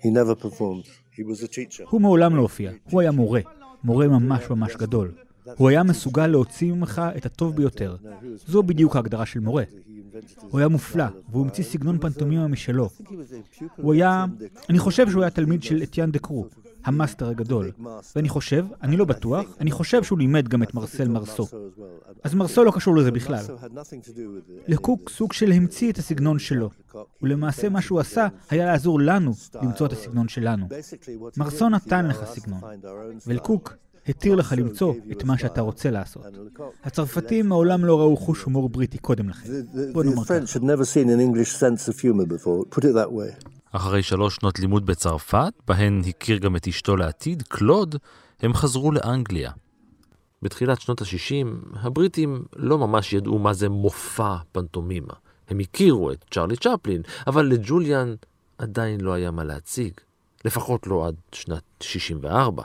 He 0.04 0.08
never 0.20 0.34
performed. 0.46 0.86
He 1.16 1.22
was 1.24 1.38
a 1.44 1.48
teacher. 1.48 1.84
הוא 1.90 2.00
מעולם 2.00 2.36
לא 2.36 2.42
הופיע. 2.42 2.72
הוא 2.90 3.00
היה 3.00 3.10
מורה. 3.10 3.40
מורה 3.84 4.08
ממש 4.08 4.50
ממש 4.50 4.76
גדול. 4.76 5.12
הוא 5.56 5.68
היה 5.68 5.82
מסוגל 5.82 6.26
להוציא 6.26 6.72
ממך 6.72 7.02
את 7.16 7.26
הטוב 7.26 7.56
ביותר. 7.56 7.96
זו 8.46 8.62
בדיוק 8.62 8.96
ההגדרה 8.96 9.26
של 9.26 9.40
מורה. 9.40 9.64
הוא 10.50 10.58
היה 10.58 10.68
מופלא, 10.68 11.04
והוא 11.30 11.44
המציא 11.44 11.64
סגנון 11.64 11.98
פנטומימה 11.98 12.48
משלו. 12.48 12.88
הוא 13.76 13.92
היה... 13.92 14.26
אני 14.70 14.78
חושב 14.78 15.10
שהוא 15.10 15.22
היה 15.22 15.30
תלמיד 15.30 15.62
של 15.62 15.82
אטיין 15.82 16.10
דקרו, 16.10 16.46
המאסטר 16.84 17.28
הגדול. 17.28 17.70
ואני 18.16 18.28
חושב, 18.28 18.66
אני 18.82 18.96
לא 18.96 19.04
בטוח, 19.04 19.56
אני 19.60 19.70
חושב 19.70 20.02
שהוא 20.02 20.18
לימד 20.18 20.48
גם 20.48 20.62
את 20.62 20.74
מרסל 20.74 21.08
מרסו. 21.08 21.46
אז 22.24 22.34
מרסו 22.34 22.64
לא 22.64 22.70
קשור 22.70 22.96
לזה 22.96 23.10
בכלל. 23.10 23.44
לקוק 24.68 25.10
סוג 25.10 25.32
של 25.32 25.52
המציא 25.52 25.92
את 25.92 25.98
הסגנון 25.98 26.38
שלו, 26.38 26.70
ולמעשה 27.22 27.68
מה 27.68 27.82
שהוא 27.82 28.00
עשה 28.00 28.28
היה 28.50 28.66
לעזור 28.66 29.00
לנו 29.00 29.32
למצוא 29.62 29.86
את 29.86 29.92
הסגנון 29.92 30.28
שלנו. 30.28 30.66
מרסו 31.36 31.68
נתן 31.68 32.06
לך 32.06 32.24
סגנון, 32.24 32.60
ולקוק 33.26 33.74
התיר 34.06 34.34
לך 34.34 34.54
למצוא 34.56 34.94
את 35.12 35.24
מה 35.24 35.38
שאתה 35.38 35.60
רוצה 35.60 35.90
לעשות. 35.90 36.26
הצרפתים 36.84 37.46
מעולם 37.48 37.84
לא 37.84 38.00
ראו 38.00 38.16
חוש 38.16 38.42
הומור 38.42 38.68
בריטי 38.68 38.98
קודם 38.98 39.28
לכן. 39.28 39.48
בוא 39.92 40.04
נאמר 40.04 40.24
ככה. 40.24 40.34
אחרי 43.72 44.02
שלוש 44.02 44.34
שנות 44.34 44.58
לימוד 44.58 44.86
בצרפת, 44.86 45.52
בהן 45.68 46.02
הכיר 46.08 46.38
גם 46.38 46.56
את 46.56 46.68
אשתו 46.68 46.96
לעתיד, 46.96 47.42
קלוד, 47.42 47.96
הם 48.40 48.54
חזרו 48.54 48.92
לאנגליה. 48.92 49.50
בתחילת 50.42 50.80
שנות 50.80 51.02
ה-60, 51.02 51.76
הבריטים 51.80 52.44
לא 52.56 52.78
ממש 52.78 53.12
ידעו 53.12 53.38
מה 53.38 53.52
זה 53.52 53.68
מופע 53.68 54.36
פנטומימה. 54.52 55.14
הם 55.48 55.58
הכירו 55.58 56.10
את 56.12 56.24
צ'רלי 56.30 56.56
צ'פלין, 56.56 57.02
אבל 57.26 57.46
לג'וליאן 57.46 58.14
עדיין 58.58 59.00
לא 59.00 59.12
היה 59.12 59.30
מה 59.30 59.44
להציג. 59.44 59.92
לפחות 60.44 60.86
לא 60.86 61.06
עד 61.06 61.14
שנת 61.32 61.62
64. 61.80 62.62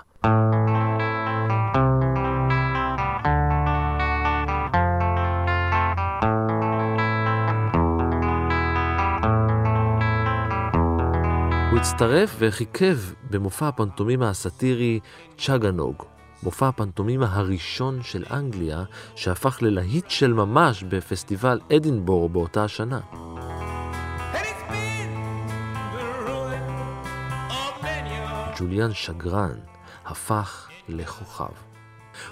הוא 11.78 11.82
הצטרף 11.82 12.36
וחיכב 12.40 12.98
במופע 13.30 13.68
הפנטומימה 13.68 14.30
הסאטירי 14.30 15.00
צ'אגנוג, 15.38 16.04
מופע 16.44 16.68
הפנטומימה 16.68 17.36
הראשון 17.36 18.00
של 18.04 18.24
אנגליה, 18.32 18.84
שהפך 19.16 19.62
ללהיט 19.62 20.10
של 20.10 20.34
ממש 20.34 20.84
בפסטיבל 20.84 21.60
אדינבורו 21.76 22.30
באותה 22.30 22.64
השנה. 22.64 23.00
ג'וליאן 28.60 28.94
שגרן 28.94 29.56
הפך 30.06 30.70
לכוכב. 30.90 31.54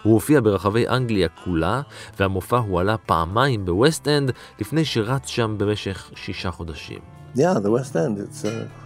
הוא 0.04 0.14
הופיע 0.14 0.42
ברחבי 0.42 0.88
אנגליה 0.88 1.30
כולה, 1.30 1.82
והמופע 2.20 2.58
הועלה 2.58 2.98
פעמיים 2.98 3.66
בווסט 3.66 4.08
אנד 4.08 4.32
לפני 4.60 4.86
שרץ 4.86 5.28
שם 5.28 5.56
במשך 5.58 6.12
שישה 6.16 6.52
חודשים. 6.52 7.00
Yeah, 7.36 7.60
the 7.60 7.70
West 7.70 7.96
End, 7.96 8.18
it's, 8.18 8.46
uh, 8.46 8.85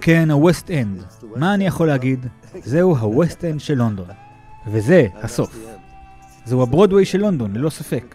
כן, 0.00 0.30
הווסט 0.30 0.70
אנד. 0.70 1.04
מה 1.36 1.54
אני 1.54 1.66
יכול 1.66 1.86
להגיד? 1.86 2.26
זהו 2.64 2.96
הווסט 2.96 3.44
אנד 3.44 3.60
של 3.60 3.74
לונדון. 3.74 4.06
וזה 4.66 5.06
הסוף. 5.14 5.56
זהו 6.44 6.62
הברודוויי 6.62 7.04
של 7.04 7.18
לונדון, 7.18 7.56
ללא 7.56 7.70
ספק. 7.70 8.14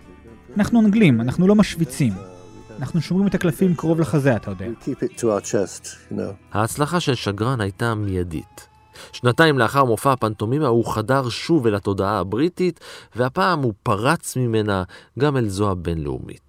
אנחנו 0.58 0.81
אנגלים, 0.81 1.22
אנחנו 1.22 1.48
לא 1.48 1.55
משוויצים. 1.55 2.13
אנחנו 2.79 3.01
שומרים 3.01 3.27
את 3.27 3.36
הקלפים 3.36 3.75
קרוב 3.75 4.00
לחזה, 4.00 4.36
אתה 4.36 4.51
יודע. 4.51 4.65
ההצלחה 6.51 7.00
של 7.00 7.15
שגרן 7.15 7.62
הייתה 7.62 7.96
מיידית. 7.96 8.67
שנתיים 9.12 9.60
לאחר 9.60 9.84
מופע 9.84 10.12
הפנטומימה 10.12 10.67
הוא 10.67 10.86
חדר 10.86 11.29
שוב 11.29 11.67
אל 11.67 11.75
התודעה 11.75 12.19
הבריטית, 12.19 12.79
והפעם 13.15 13.62
הוא 13.62 13.74
פרץ 13.84 14.38
ממנה 14.38 14.84
גם 15.19 15.38
אל 15.38 15.50
זו 15.50 15.72
הבינלאומית. 15.72 16.49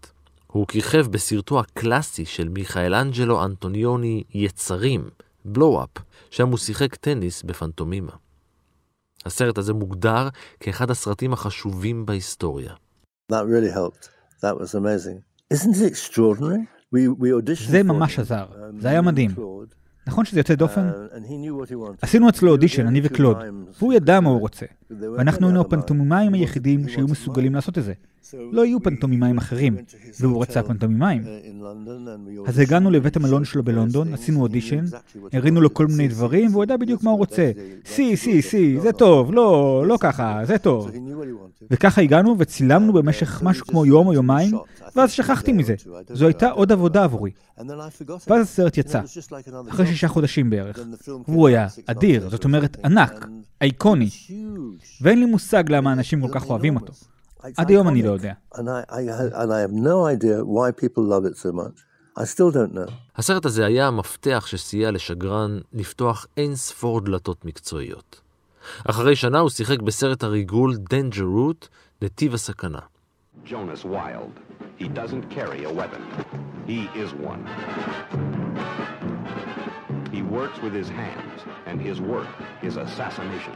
הוא 0.53 0.67
כיכב 0.67 1.07
בסרטו 1.11 1.61
הקלאסי 1.61 2.25
של 2.25 2.49
מיכאל 2.49 2.95
אנג'לו 2.95 3.45
אנטוניוני 3.45 4.23
יצרים, 4.35 5.09
בלואו-אפ, 5.45 5.89
שם 6.31 6.49
הוא 6.49 6.59
שיחק 6.59 6.95
טניס 6.95 7.43
בפנטומימה. 7.43 8.13
הסרט 9.27 9.59
הזה 9.59 9.73
מוגדר 9.73 10.29
כאחד 10.61 10.91
הסרטים 10.91 11.33
החשובים 11.33 12.07
בהיסטוריה. 12.07 12.73
That 13.33 13.35
really 13.35 13.75
helped. 13.75 14.09
That 14.41 14.55
was 14.61 14.75
amazing. 14.75 15.21
Isn't 15.55 15.75
it 15.75 15.93
extraordinary? 15.93 16.67
We, 16.95 16.99
we 17.21 17.29
auditioned 17.43 17.71
זה 17.71 17.83
ממש 17.83 18.19
עזר. 18.19 18.47
um, 18.53 18.81
זה 18.81 18.89
היה 18.89 19.03
מדהים. 19.03 19.31
נכון 20.07 20.25
שזה 20.25 20.41
יוצא 20.41 20.55
דופן? 20.55 20.91
uh. 20.91 21.97
עשינו 22.03 22.29
אצלו 22.29 22.51
אודישן, 22.51 22.87
אני 22.87 23.01
וקלוד, 23.05 23.37
והוא 23.79 23.93
ידע 23.93 24.21
מה 24.21 24.31
הוא 24.31 24.41
רוצה. 24.41 24.67
ואנחנו 24.91 25.47
היינו. 25.47 25.61
הפנטומימאים 25.61 26.35
היחידים 26.35 26.89
שהיו 26.89 27.09
מסוגלים. 27.09 27.55
לעשות 27.55 27.79
את 27.79 27.85
זה. 27.85 27.93
לא 28.53 28.67
יהיו 28.67 28.83
פנטומימאים 28.83 29.39
אחרים, 29.39 29.77
והוא 30.21 30.43
רצה 30.43 30.63
פנטומימאים. 30.63 31.23
אז 32.47 32.59
הגענו 32.59 32.91
לבית 32.91 33.17
המלון 33.17 33.45
שלו 33.45 33.63
בלונדון, 33.63 34.15
עשינו 34.15 34.41
אודישן, 34.43 34.85
הראינו 35.33 35.61
לו. 35.61 35.75
כל 35.75 35.87
מיני 35.87 36.09
דברים, 36.09 36.51
והוא 36.51 36.65
ידע 36.65 36.77
בדיוק 36.77 37.03
מה 37.03 37.11
הוא 37.11 37.19
רוצה. 37.19 37.53
סי, 37.87 38.17
סי, 38.17 38.43
סי, 38.43 38.81
זה. 38.81 38.93
טוב, 38.93 39.33
לא, 39.35 39.85
לא 39.87 39.97
ככה. 40.01 40.41
זה 40.45 40.59
טוב. 40.59 40.91
וככה 41.71 42.01
הגענו 42.01 42.37
וצילמנו 42.39 42.93
במשך 42.93 43.43
משהו 43.43 43.67
כמו 43.67 43.87
יום 43.87 44.07
או 44.07 44.13
יומיים, 44.13 44.55
ואז 44.97 45.13
שכחתי 45.13 45.53
מזה. 45.53 45.75
זו 46.09 46.27
הייתה 46.27 46.51
עוד 46.51 46.73
עבודה 46.73 47.05
עבורי. 47.05 47.31
ואז. 48.29 48.41
הסרט 48.43 48.79
יצא, 48.79 49.01
אחרי. 49.69 49.87
שישה 49.87 50.09
חודשים 50.09 50.51
בערך. 50.51 50.79
והוא 51.29 51.49
היה 51.49 51.67
אדיר, 51.87 52.31
זאת 52.31 52.45
אומרת. 52.45 52.77
ענק, 52.85 53.27
אייקוני. 53.61 54.09
ואין 55.01 55.21
לי 55.21 55.27
מושג 55.27 55.65
למה 55.69 55.93
אנשים 55.93 56.21
כל 56.21 56.33
כך 56.33 56.51
אוהבים 56.51 56.77
אותו. 56.77 56.93
עד 57.57 57.71
היום 57.71 57.89
אני. 57.89 58.03
לא 58.03 58.11
יודע. 58.11 58.33
And 58.55 58.59
I, 58.59 58.93
I, 58.93 59.03
had- 59.03 59.33
and 59.33 59.51
I 59.53 59.61
have 59.67 59.73
no 59.73 60.07
idea 60.07 60.45
why 60.45 60.71
people 60.83 61.03
love 61.05 61.25
it 61.25 61.37
so 61.37 61.53
much. 61.53 61.77
I 62.19 62.25
still 62.25 62.51
don't 62.53 62.75
know. 62.75 62.91
הסרט 63.17 63.47
הזה 63.47 63.67
היה 63.67 63.87
המפתח 63.87 64.45
שסייע 64.47 64.91
לשגרן 64.91 65.59
לפתוח 65.73 66.27
אין 66.37 66.57
ספור 66.57 67.01
דלתות 67.01 67.45
מקצועיות. 67.45 68.21
אחרי 68.85 69.17
שנה 69.17 69.39
הוא 69.39 69.51
שיחק 69.51 69.81
בסרט 69.83 70.23
הריגול 70.23 70.75
Danger 70.91 71.21
Route, 71.37 71.67
נתיב 72.03 72.35
הסכנה. 72.35 72.79
Jonas 73.47 73.85
Wild. 73.85 74.35
He 74.83 74.89
doesn't 74.89 75.25
carry 75.37 75.65
a 75.65 75.73
weapon. 75.81 76.03
He 76.67 76.81
is 77.03 77.11
one. 77.31 77.43
He 80.17 80.23
works 80.39 80.59
with 80.65 80.75
his 80.81 80.89
hands, 81.03 81.39
and 81.69 81.77
his 81.89 81.99
work 82.01 82.31
is 82.69 82.75
assassination. 82.87 83.55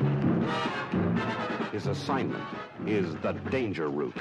His 1.79 1.87
assignment 1.89 2.49
is 2.87 3.07
the 3.25 3.33
danger 3.57 3.89
route. 3.99 4.21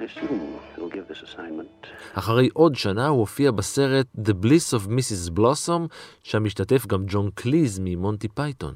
I 0.00 0.04
assume 0.08 0.58
you'll 0.76 0.94
give 0.96 1.06
this 1.06 1.22
assignment. 1.22 1.86
אחרי 2.14 2.48
עוד 2.52 2.74
שנה 2.74 3.06
הוא 3.08 3.20
הופיע 3.20 3.50
בסרט 3.50 4.06
The 4.18 4.32
Bliss 4.44 4.74
of 4.74 4.88
Mrs. 4.88 5.38
Blossom, 5.38 5.88
שם 6.22 6.44
משתתף 6.44 6.86
גם 6.86 7.04
ג'ון 7.06 7.30
קליז 7.34 7.78
ממונטי 7.82 8.28
פייתון. 8.28 8.74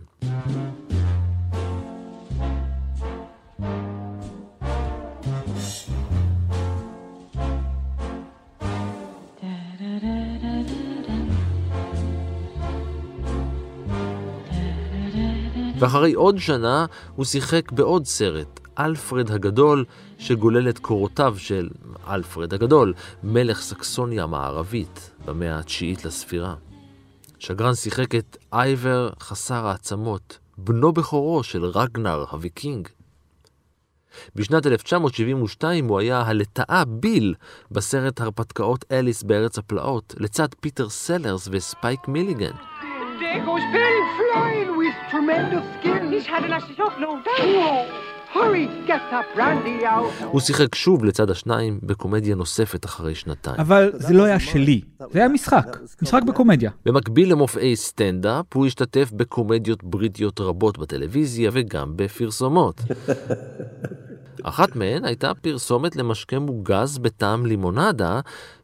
ואחרי 15.79 16.13
עוד 16.13 16.39
שנה 16.39 16.87
הוא 17.17 17.25
שיחק 17.25 17.73
בעוד 17.73 18.07
סרט, 18.07 18.61
אלפרד 18.79 19.31
הגדול, 19.31 19.85
שגולל 20.19 20.69
את 20.69 20.79
קורותיו 20.79 21.35
של 21.39 21.69
אלפרד 22.09 22.55
הגדול, 22.55 22.95
מלך 23.23 23.61
סקסוניה 23.61 24.23
המערבית, 24.23 25.11
במאה 25.25 25.59
התשיעית 25.59 26.05
לספירה. 26.05 26.55
שגרן 27.39 27.75
שיחק 27.75 28.15
את 28.15 28.37
אייבר 28.53 29.11
חסר 29.21 29.67
העצמות, 29.67 30.39
בנו 30.59 30.93
בכורו 30.93 31.43
של 31.43 31.65
רגנר 31.65 32.25
הוויקינג. 32.31 32.89
בשנת 34.35 34.67
1972 34.67 35.89
הוא 35.89 35.99
היה 35.99 36.21
הלטאה 36.21 36.85
ביל 36.85 37.35
בסרט 37.71 38.21
הרפתקאות 38.21 38.85
אליס 38.93 39.23
בארץ 39.23 39.59
הפלאות, 39.59 40.15
לצד 40.19 40.49
פיטר 40.61 40.89
סלרס 40.89 41.49
וספייק 41.51 42.09
מיליגן. 42.09 42.53
הוא 50.25 50.41
שיחק 50.41 50.75
שוב 50.75 51.05
לצד 51.05 51.31
השניים 51.31 51.81
בקומדיה 51.83 52.35
נוספת 52.35 52.85
אחרי 52.85 53.15
שנתיים. 53.15 53.57
אבל 53.59 53.91
זה 53.95 54.15
לא 54.15 54.25
היה 54.25 54.41
שלי, 54.41 54.81
זה 55.13 55.19
היה 55.19 55.29
משחק, 55.29 55.79
משחק 56.03 56.23
בקומדיה. 56.23 56.71
במקביל 56.85 57.33
למופעי 57.33 57.77
סטנדאפ, 57.77 58.45
הוא 58.55 58.67
השתתף 58.67 59.11
בקומדיות 59.13 59.85
בריטיות 59.85 60.41
רבות 60.41 60.79
בטלוויזיה 60.79 61.51
וגם 61.53 61.93
בפרסומות. 61.97 62.81
אחת 64.47 64.77
מהן 64.77 65.05
הייתה 65.05 65.35
פרסומת 65.35 65.97
למשקה 65.97 66.39
מוגז 66.39 66.99
בטעם 66.99 67.47
לימונדה, 67.47 68.21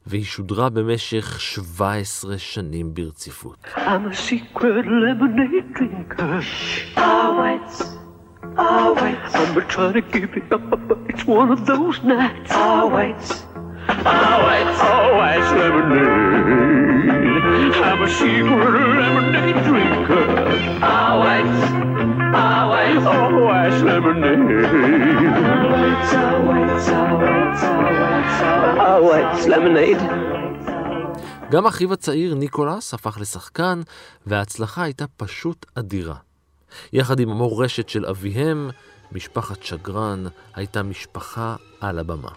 והיא 0.07 0.25
שודרה 0.25 0.71
במשך 0.71 1.41
17 1.41 2.39
שנים 2.39 2.95
ברציפות. 2.95 3.57
I'm 3.77 3.79
a 3.79 4.15
secret 4.15 4.87
lemonade 5.05 5.75
drinker. 5.75 6.41
Always, 6.97 7.73
always. 8.59 9.35
I'm 9.41 9.55
trying 9.75 9.95
to 10.01 10.05
give 10.17 10.33
it 10.41 10.53
up, 10.57 10.71
but 10.89 10.99
it's 11.11 11.25
one 11.41 11.51
of 11.57 11.61
those 11.71 11.97
nights. 12.17 12.51
Always, 12.53 13.25
always, 14.25 14.73
always 14.97 15.47
lemonade. 15.63 17.01
I'm 17.89 18.01
a 18.03 18.11
secret 18.19 18.75
lemonade 19.03 19.61
drinker. 19.69 20.27
Always, 20.99 21.53
always, 22.35 23.07
always 23.07 23.83
lemonade. 29.47 30.03
גם 31.51 31.67
אחיו 31.67 31.93
הצעיר 31.93 32.35
ניקולס 32.35 32.95
הפך 32.95 33.19
לשחקן, 33.21 33.81
וההצלחה 34.27 34.83
הייתה 34.83 35.05
פשוט 35.17 35.67
אדירה. 35.75 36.17
יחד 36.93 37.21
עם 37.21 37.31
המורשת 37.31 37.89
של 37.89 38.07
אביהם, 38.07 38.71
משפחת 39.13 39.63
שגרן 39.63 40.25
הייתה 40.55 40.83
משפחה 40.83 41.57
על 41.81 41.99
הבמה. 41.99 42.31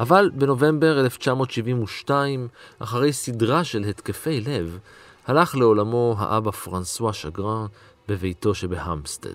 אבל 0.00 0.30
בנובמבר 0.34 1.00
1972, 1.00 2.48
אחרי 2.78 3.12
סדרה 3.12 3.64
של 3.64 3.84
התקפי 3.84 4.40
לב, 4.40 4.78
הלך 5.26 5.56
לעולמו 5.56 6.14
האבא 6.18 6.50
פרנסואה 6.50 7.12
שגרן 7.12 7.66
בביתו 8.08 8.54
שבהמסטד. 8.54 9.34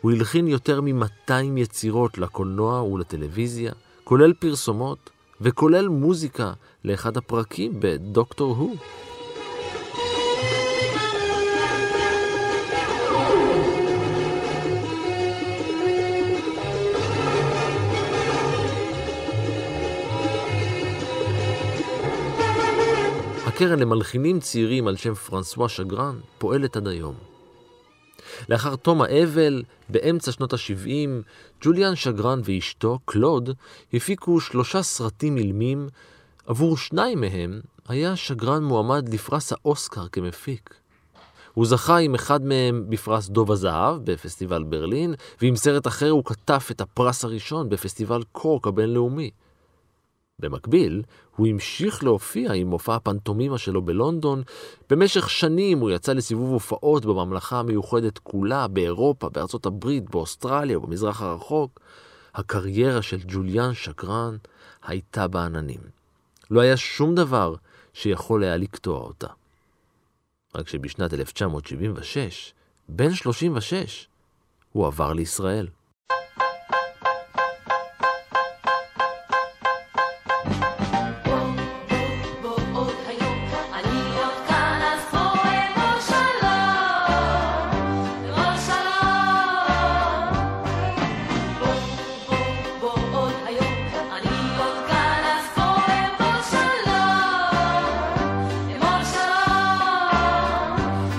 הוא 0.00 0.12
הלחין 0.12 0.48
יותר 0.48 0.80
מ-200 0.80 1.32
יצירות 1.56 2.18
לקולנוע 2.18 2.82
ולטלוויזיה, 2.82 3.72
כולל 4.04 4.32
פרסומות 4.32 5.10
וכולל 5.40 5.88
מוזיקה 5.88 6.52
לאחד 6.84 7.16
הפרקים 7.16 7.72
בדוקטור 7.78 8.56
הו. 8.56 8.76
הקרן 23.58 23.78
למלחינים 23.78 24.40
צעירים 24.40 24.88
על 24.88 24.96
שם 24.96 25.14
פרנסואה 25.14 25.68
שגרן 25.68 26.18
פועלת 26.38 26.76
עד 26.76 26.88
היום. 26.88 27.14
לאחר 28.48 28.76
תום 28.76 29.02
האבל, 29.02 29.62
באמצע 29.88 30.32
שנות 30.32 30.52
ה-70, 30.52 31.08
ג'וליאן 31.62 31.96
שגרן 31.96 32.40
ואשתו, 32.44 32.98
קלוד, 33.04 33.50
הפיקו 33.92 34.40
שלושה 34.40 34.82
סרטים 34.82 35.36
אילמים, 35.36 35.88
עבור 36.46 36.76
שניים 36.76 37.20
מהם 37.20 37.60
היה 37.88 38.16
שגרן 38.16 38.64
מועמד 38.64 39.08
לפרס 39.14 39.52
האוסקר 39.52 40.08
כמפיק. 40.08 40.74
הוא 41.54 41.66
זכה 41.66 41.96
עם 41.96 42.14
אחד 42.14 42.44
מהם 42.44 42.84
בפרס 42.88 43.28
דוב 43.28 43.52
הזהב 43.52 43.96
בפסטיבל 44.04 44.62
ברלין, 44.62 45.14
ועם 45.40 45.56
סרט 45.56 45.86
אחר 45.86 46.10
הוא 46.10 46.24
כתב 46.24 46.60
את 46.70 46.80
הפרס 46.80 47.24
הראשון 47.24 47.68
בפסטיבל 47.68 48.22
קורק 48.32 48.66
הבינלאומי. 48.66 49.30
במקביל, 50.38 51.02
הוא 51.36 51.46
המשיך 51.46 52.04
להופיע 52.04 52.52
עם 52.52 52.66
מופע 52.66 52.94
הפנטומימה 52.94 53.58
שלו 53.58 53.82
בלונדון. 53.82 54.42
במשך 54.90 55.30
שנים 55.30 55.78
הוא 55.78 55.90
יצא 55.90 56.12
לסיבוב 56.12 56.52
הופעות 56.52 57.04
בממלכה 57.04 57.58
המיוחדת 57.58 58.18
כולה, 58.18 58.68
באירופה, 58.68 59.28
בארצות 59.28 59.66
הברית, 59.66 60.10
באוסטרליה 60.10 60.78
ובמזרח 60.78 61.22
הרחוק. 61.22 61.80
הקריירה 62.34 63.02
של 63.02 63.18
ג'וליאן 63.28 63.74
שקרן 63.74 64.36
הייתה 64.82 65.28
בעננים. 65.28 65.80
לא 66.50 66.60
היה 66.60 66.76
שום 66.76 67.14
דבר 67.14 67.54
שיכול 67.92 68.44
היה 68.44 68.56
לקטוע 68.56 68.98
אותה. 68.98 69.26
רק 70.54 70.68
שבשנת 70.68 71.14
1976, 71.14 72.54
בן 72.88 73.14
36, 73.14 74.08
הוא 74.72 74.86
עבר 74.86 75.12
לישראל. 75.12 75.66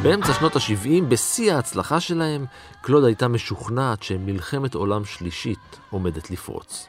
באמצע 0.09 0.33
שנות 0.33 0.55
ה-70, 0.55 1.03
בשיא 1.07 1.53
ההצלחה 1.53 1.99
שלהם, 1.99 2.45
קלוד 2.81 3.03
הייתה 3.03 3.27
משוכנעת 3.27 4.03
שמלחמת 4.03 4.73
עולם 4.75 5.05
שלישית 5.05 5.79
עומדת 5.89 6.31
לפרוץ. 6.31 6.87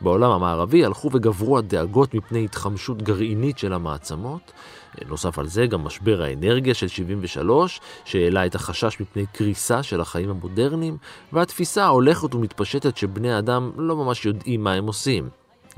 בעולם 0.00 0.30
המערבי 0.30 0.84
הלכו 0.84 1.10
וגברו 1.12 1.58
הדאגות 1.58 2.14
מפני 2.14 2.44
התחמשות 2.44 3.02
גרעינית 3.02 3.58
של 3.58 3.72
המעצמות. 3.72 4.52
נוסף 5.08 5.38
על 5.38 5.48
זה 5.48 5.66
גם 5.66 5.84
משבר 5.84 6.22
האנרגיה 6.22 6.74
של 6.74 6.88
73, 6.88 7.80
שהעלה 8.04 8.46
את 8.46 8.54
החשש 8.54 9.00
מפני 9.00 9.26
קריסה 9.26 9.82
של 9.82 10.00
החיים 10.00 10.30
המודרניים, 10.30 10.96
והתפיסה 11.32 11.84
ההולכת 11.84 12.34
ומתפשטת 12.34 12.96
שבני 12.96 13.38
אדם 13.38 13.70
לא 13.76 13.96
ממש 13.96 14.24
יודעים 14.24 14.64
מה 14.64 14.72
הם 14.72 14.86
עושים. 14.86 15.28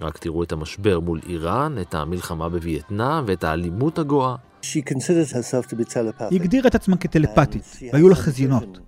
רק 0.00 0.18
תראו 0.18 0.42
את 0.42 0.52
המשבר 0.52 1.00
מול 1.00 1.20
איראן, 1.28 1.78
את 1.80 1.94
המלחמה 1.94 2.48
בווייטנאם 2.48 3.24
ואת 3.26 3.44
האלימות 3.44 3.98
הגואה. 3.98 4.36
היא 6.30 6.40
הגדירה 6.40 6.68
את 6.68 6.74
עצמה 6.74 6.96
כטלפתית, 6.96 7.76
והיו 7.92 8.08
לה 8.08 8.14
חזיונות. 8.14 8.78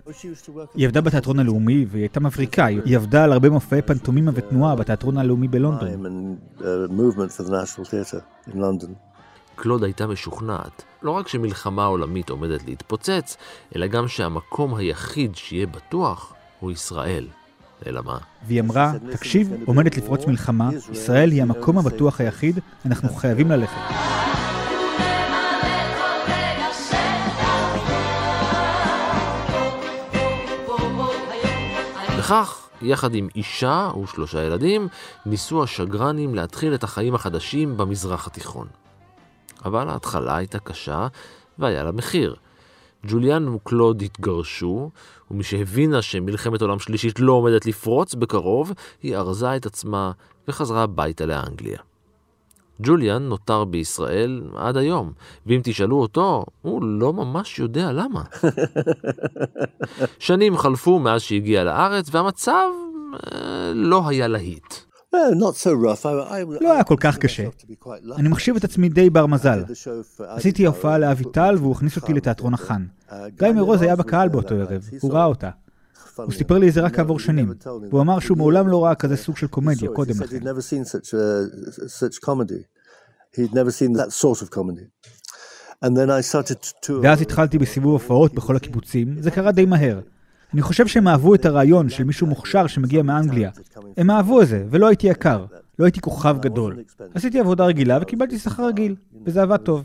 היא 0.75 0.87
עבדה 0.87 1.01
בתיאטרון 1.01 1.39
הלאומי, 1.39 1.85
והיא 1.89 2.03
הייתה 2.03 2.19
מבריקה. 2.19 2.65
היא 2.65 2.95
עבדה 2.95 3.23
על 3.23 3.31
הרבה 3.31 3.49
מופעי 3.49 3.81
פנטומימה 3.81 4.31
ותנועה 4.33 4.75
בתיאטרון 4.75 5.17
הלאומי 5.17 5.47
בלונדון. 5.47 5.89
קלוד 9.55 9.83
הייתה 9.83 10.07
משוכנעת, 10.07 10.83
לא 11.03 11.11
רק 11.11 11.27
שמלחמה 11.27 11.85
עולמית 11.85 12.29
עומדת 12.29 12.65
להתפוצץ, 12.65 13.37
אלא 13.75 13.87
גם 13.87 14.07
שהמקום 14.07 14.75
היחיד 14.75 15.35
שיהיה 15.35 15.67
בטוח 15.67 16.33
הוא 16.59 16.71
ישראל. 16.71 17.27
אלא 17.87 18.01
מה? 18.03 18.17
והיא 18.47 18.61
אמרה, 18.61 18.93
תקשיב, 19.11 19.53
עומדת 19.65 19.97
לפרוץ 19.97 20.25
מלחמה, 20.25 20.69
ישראל 20.91 21.31
היא 21.31 21.41
המקום 21.41 21.77
הבטוח 21.77 22.21
היחיד, 22.21 22.59
אנחנו 22.85 23.09
חייבים 23.09 23.51
ללכת. 23.51 24.16
וכך, 32.27 32.69
יחד 32.81 33.15
עם 33.15 33.27
אישה 33.35 33.91
ושלושה 34.03 34.43
ילדים, 34.43 34.87
ניסו 35.25 35.63
השגרנים 35.63 36.35
להתחיל 36.35 36.73
את 36.73 36.83
החיים 36.83 37.15
החדשים 37.15 37.77
במזרח 37.77 38.27
התיכון. 38.27 38.67
אבל 39.65 39.89
ההתחלה 39.89 40.35
הייתה 40.35 40.59
קשה, 40.59 41.07
והיה 41.59 41.83
לה 41.83 41.91
מחיר. 41.91 42.35
ג'וליאן 43.07 43.47
וקלוד 43.47 44.01
התגרשו, 44.01 44.89
ומשהבינה 45.31 46.01
שמלחמת 46.01 46.61
עולם 46.61 46.79
שלישית 46.79 47.19
לא 47.19 47.33
עומדת 47.33 47.65
לפרוץ 47.65 48.15
בקרוב, 48.15 48.71
היא 49.03 49.17
ארזה 49.17 49.55
את 49.55 49.65
עצמה 49.65 50.11
וחזרה 50.47 50.83
הביתה 50.83 51.25
לאנגליה. 51.25 51.79
ג'וליאן 52.81 53.23
נותר 53.23 53.63
בישראל 53.63 54.41
עד 54.55 54.77
היום, 54.77 55.11
ואם 55.45 55.61
תשאלו 55.63 56.01
אותו, 56.01 56.45
הוא 56.61 56.83
לא 56.83 57.13
ממש 57.13 57.59
יודע 57.59 57.91
למה. 57.91 58.23
שנים 60.19 60.57
חלפו 60.57 60.99
מאז 60.99 61.21
שהגיע 61.21 61.63
לארץ, 61.63 62.09
והמצב 62.11 62.69
אה, 63.13 63.71
לא 63.73 64.07
היה 64.07 64.27
להיט. 64.27 64.73
לא 66.61 66.73
היה 66.73 66.83
כל 66.83 66.95
כך 66.99 67.17
קשה. 67.17 67.43
אני 68.17 68.29
מחשיב 68.29 68.55
את 68.55 68.63
עצמי 68.63 68.89
די 68.89 69.09
בר 69.09 69.25
מזל. 69.25 69.63
עשיתי 70.19 70.65
הופעה 70.65 70.97
לאביטל 70.97 71.55
והוא 71.57 71.71
הכניס 71.71 71.95
אותי 71.95 72.13
לתיאטרון 72.13 72.53
החאן. 72.53 72.85
גיא 73.27 73.51
מרוז 73.51 73.81
היה 73.81 73.95
בקהל 73.95 74.29
באותו 74.29 74.55
ערב, 74.55 74.89
הוא 75.01 75.13
ראה 75.13 75.25
אותה. 75.25 75.49
הוא 76.23 76.31
סיפר 76.31 76.57
לי 76.57 76.69
את 76.69 76.73
זה 76.73 76.81
רק 76.81 76.95
כעבור 76.95 77.19
שנים. 77.19 77.53
והוא 77.89 78.01
אמר 78.01 78.19
שהוא 78.19 78.37
מעולם 78.37 78.67
לא 78.67 78.85
ראה 78.85 78.95
כזה 78.95 79.17
סוג 79.17 79.37
של 79.37 79.47
קומדיה 79.47 79.89
קודם 79.89 80.11
לכן. 80.11 80.25
ואז 87.03 87.21
התחלתי 87.21 87.57
בסיבוב 87.57 87.91
הופעות 87.91 88.33
בכל 88.33 88.55
הקיבוצים, 88.55 89.21
זה 89.21 89.31
קרה 89.31 89.51
די 89.51 89.65
מהר. 89.65 89.99
אני 90.53 90.61
חושב 90.61 90.87
שהם 90.87 91.07
אהבו 91.07 91.35
את 91.35 91.45
הרעיון 91.45 91.89
של 91.89 92.03
מישהו 92.03 92.27
מוכשר 92.27 92.67
שמגיע 92.67 93.03
מאנגליה. 93.03 93.51
הם 93.97 94.11
אהבו 94.11 94.41
את 94.41 94.47
זה, 94.47 94.65
ולא 94.69 94.87
הייתי 94.87 95.07
יקר. 95.07 95.45
לא 95.79 95.85
הייתי 95.85 96.01
כוכב 96.01 96.37
גדול. 96.41 96.83
עשיתי 97.13 97.39
עבודה 97.39 97.65
רגילה 97.65 97.99
וקיבלתי 98.01 98.39
שכר 98.39 98.65
רגיל, 98.67 98.95
וזה 99.25 99.41
עבד 99.41 99.57
טוב. 99.57 99.83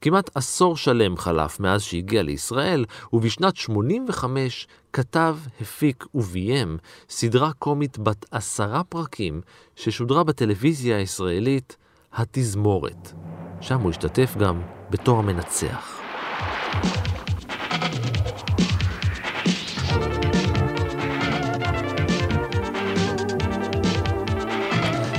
כמעט 0.00 0.30
עשור 0.34 0.76
שלם 0.76 1.16
חלף 1.16 1.60
מאז 1.60 1.82
שהגיע 1.82 2.22
לישראל, 2.22 2.84
ובשנת 3.12 3.56
85 3.56 4.66
כתב, 4.92 5.36
הפיק 5.60 6.04
וביים 6.14 6.78
סדרה 7.08 7.52
קומית 7.52 7.98
בת 7.98 8.26
עשרה 8.30 8.84
פרקים 8.84 9.40
ששודרה 9.76 10.24
בטלוויזיה 10.24 10.96
הישראלית 10.96 11.76
התזמורת. 12.12 13.12
שם 13.60 13.80
הוא 13.80 13.90
השתתף 13.90 14.36
גם 14.38 14.62
בתור 14.90 15.18
המנצח. 15.18 16.00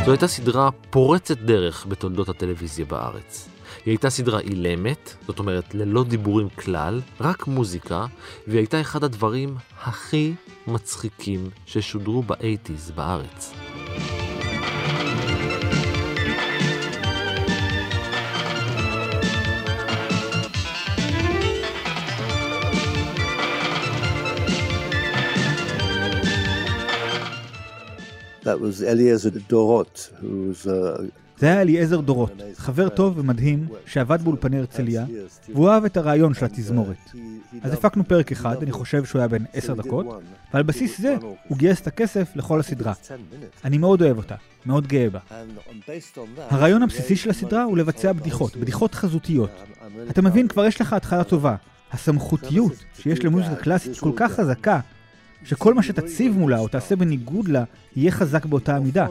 זו 0.06 0.12
הייתה 0.12 0.28
סדרה 0.28 0.70
פורצת 0.90 1.38
דרך 1.38 1.86
בתולדות 1.90 2.30
הטלוויזיה 2.30 2.86
בארץ. 2.86 3.59
היא 3.90 3.94
הייתה 3.94 4.10
סדרה 4.10 4.40
אילמת, 4.40 5.16
זאת 5.28 5.40
אומרת 5.40 5.76
ללא 5.76 6.04
דיבורים 6.04 6.50
כלל, 6.50 7.02
רק 7.22 7.48
מוזיקה, 7.48 8.06
והיא 8.48 8.60
הייתה 8.60 8.82
אחד 8.82 9.04
הדברים 9.04 9.56
הכי 9.84 10.34
מצחיקים 10.68 11.50
ששודרו 11.66 12.24
באייטיז 12.24 12.92
בארץ. 12.92 13.54
That 28.44 28.60
was 28.60 28.82
Eliezer 28.82 29.32
Dorot, 29.52 29.96
who 30.22 30.50
was 30.50 30.66
a 30.68 31.29
זה 31.40 31.48
היה 31.48 31.62
אליעזר 31.62 32.00
דורות, 32.00 32.32
חבר 32.56 32.90
טוב 32.90 33.18
ומדהים 33.18 33.68
שעבד 33.86 34.22
באולפני 34.22 34.58
הרצליה, 34.58 35.06
והוא 35.54 35.70
אהב 35.70 35.86
את 35.86 35.98
הרעיון 35.98 36.34
של 36.34 36.46
התזמורת. 36.46 37.12
אז 37.62 37.74
הפקנו 37.74 38.04
פרק 38.08 38.32
אחד, 38.32 38.64
אני 38.64 38.72
חושב 38.72 39.06
שהוא 39.06 39.20
היה 39.20 39.28
בן 39.28 39.44
עשר 39.54 39.74
דקות, 39.74 40.22
ועל 40.54 40.64
בסיס 40.64 41.02
זה 41.02 41.16
הוא 41.48 41.58
גייס 41.58 41.82
את 41.82 41.88
הכסף 41.88 42.36
לכל 42.36 42.60
הסדרה. 42.60 42.94
אני 43.66 43.78
מאוד 43.78 44.02
אוהב 44.02 44.18
אותה, 44.18 44.36
מאוד 44.66 44.88
גאה 44.88 45.10
בה. 45.10 45.20
הרעיון 46.38 46.84
הבסיסי 46.84 47.16
של 47.16 47.30
הסדרה 47.30 47.64
הוא 47.64 47.78
לבצע 47.78 48.12
בדיחות, 48.12 48.58
בדיחות 48.58 48.96
חזותיות. 48.96 49.52
אתה 50.10 50.22
מבין, 50.22 50.48
כבר 50.48 50.66
יש 50.66 50.82
לך 50.82 50.94
התחלה 50.94 51.24
טובה. 51.24 51.56
הסמכותיות 51.92 52.74
שיש 53.02 53.26
למוזיקה 53.26 53.56
קלאסית 53.56 54.00
כל 54.00 54.12
כך 54.16 54.32
חזקה, 54.32 54.80
שכל 55.44 55.74
מה 55.74 55.84
שתציב 55.84 56.38
מולה 56.38 56.60
או 56.60 56.68
תעשה 56.68 56.96
בניגוד 56.96 57.48
לה, 57.48 57.64
יהיה 57.96 58.12
חזק 58.12 58.46
באותה 58.46 58.76
המידה. 58.76 59.08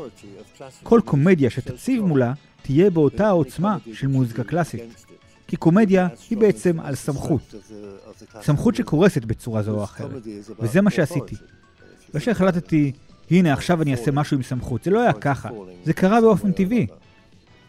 כל 0.82 1.00
קומדיה 1.04 1.50
שתציב 1.50 2.02
מולה, 2.04 2.32
תהיה 2.62 2.90
באותה 2.90 3.26
העוצמה 3.26 3.76
של 3.92 4.06
מוזיקה 4.06 4.44
קלאסית. 4.44 5.04
כי 5.46 5.56
קומדיה 5.56 6.08
היא 6.30 6.38
בעצם 6.38 6.80
על 6.80 6.94
סמכות. 6.94 7.54
סמכות 8.42 8.74
שקורסת 8.74 9.24
בצורה 9.24 9.62
זו 9.62 9.70
או 9.70 9.84
אחרת. 9.84 10.22
וזה 10.60 10.80
מה 10.80 10.90
שעשיתי. 10.90 11.36
לא 12.14 12.20
שהחלטתי, 12.20 12.92
הנה 13.30 13.52
עכשיו 13.52 13.82
אני 13.82 13.92
אעשה 13.92 14.10
משהו 14.10 14.36
עם 14.36 14.42
סמכות. 14.42 14.84
זה 14.84 14.90
לא 14.90 15.00
היה 15.00 15.12
ככה. 15.12 15.48
זה 15.84 15.92
קרה 15.92 16.20
באופן 16.20 16.52
טבעי. 16.52 16.86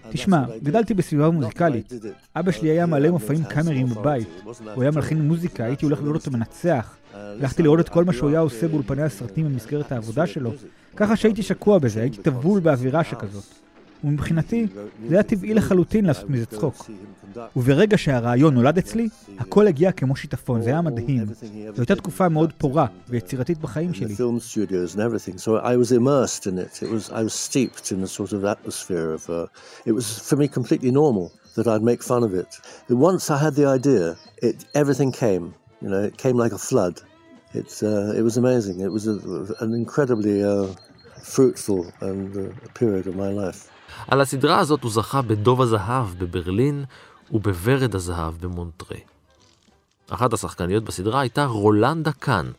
תשמע, 0.10 0.44
גדלתי 0.64 0.94
בסביבה 0.94 1.30
מוזיקלית. 1.30 1.94
אבא 2.36 2.52
שלי 2.52 2.70
היה 2.70 2.86
מלא 2.86 3.10
מופעים 3.10 3.44
קאמריים 3.44 3.88
בבית. 3.88 4.28
הוא 4.76 4.84
היה 4.84 4.92
מלחין 4.92 5.22
מוזיקה, 5.28 5.66
הייתי 5.66 5.86
הולך 5.86 6.02
לראות 6.02 6.16
אותו 6.16 6.32
מנצח. 6.38 6.96
הלכתי 7.14 7.64
לראות 7.64 7.80
את 7.80 7.90
כל 7.90 8.04
מה 8.06 8.14
שהוא 8.14 8.30
היה 8.30 8.40
עושה 8.40 8.68
באולפני 8.68 9.04
הסרטים 9.04 9.46
במסגרת 9.46 9.92
העבודה 9.92 10.28
שלו. 10.28 10.52
ככה 10.96 11.16
שהייתי 11.16 11.44
שקוע 11.44 11.80
בזה, 11.80 12.02
הייתי 12.02 12.22
טבול 12.22 12.60
באווירה 12.60 13.04
שכזאת. 13.04 13.44
ומבחינתי, 14.04 14.68
זה 15.08 15.16
היה 15.16 15.24
טבעי 15.24 15.54
לחלוטין 15.54 16.06
לעשות 16.06 16.30
מזה 16.30 16.46
צחוק. 16.46 16.90
וברגע 17.56 17.98
שהרעיון 17.98 18.54
נולד 18.54 18.78
אצלי, 18.78 19.10
הכל 19.40 19.68
הגיע 19.68 19.92
כמו 19.92 20.16
שיטפון, 20.16 20.62
זה 20.62 20.70
היה 20.70 20.82
מדהים. 20.82 21.26
זו 21.76 21.82
הייתה 21.82 21.96
תקופה 21.96 22.30
מאוד 22.30 22.54
פורה 22.58 22.86
ויצירתית 23.10 23.58
בחיים 23.58 23.94
שלי. 23.94 24.16
על 44.08 44.22
הסדרה 44.22 44.60
הזאת 44.60 44.84
הוא 44.84 44.92
זכה 44.92 45.22
בדוב 45.22 45.62
הזהב 45.62 46.08
בברלין 46.18 46.86
ובוורד 47.32 47.96
הזהב 47.96 48.34
במונטרה. 48.42 48.98
אחת 50.10 50.34
השחקניות 50.34 50.84
בסדרה 50.84 51.20
הייתה 51.20 51.46
רולנדה 51.46 52.12
קאן, 52.12 52.52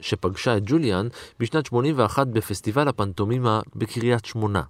שפגשה 0.00 0.56
את 0.56 0.62
ג'וליאן 0.66 1.08
בשנת 1.40 1.66
81 1.66 2.26
בפסטיבל 2.26 2.88
הפנטומימה 2.88 3.60
בקריית 3.76 4.24
שמונה. 4.24 4.62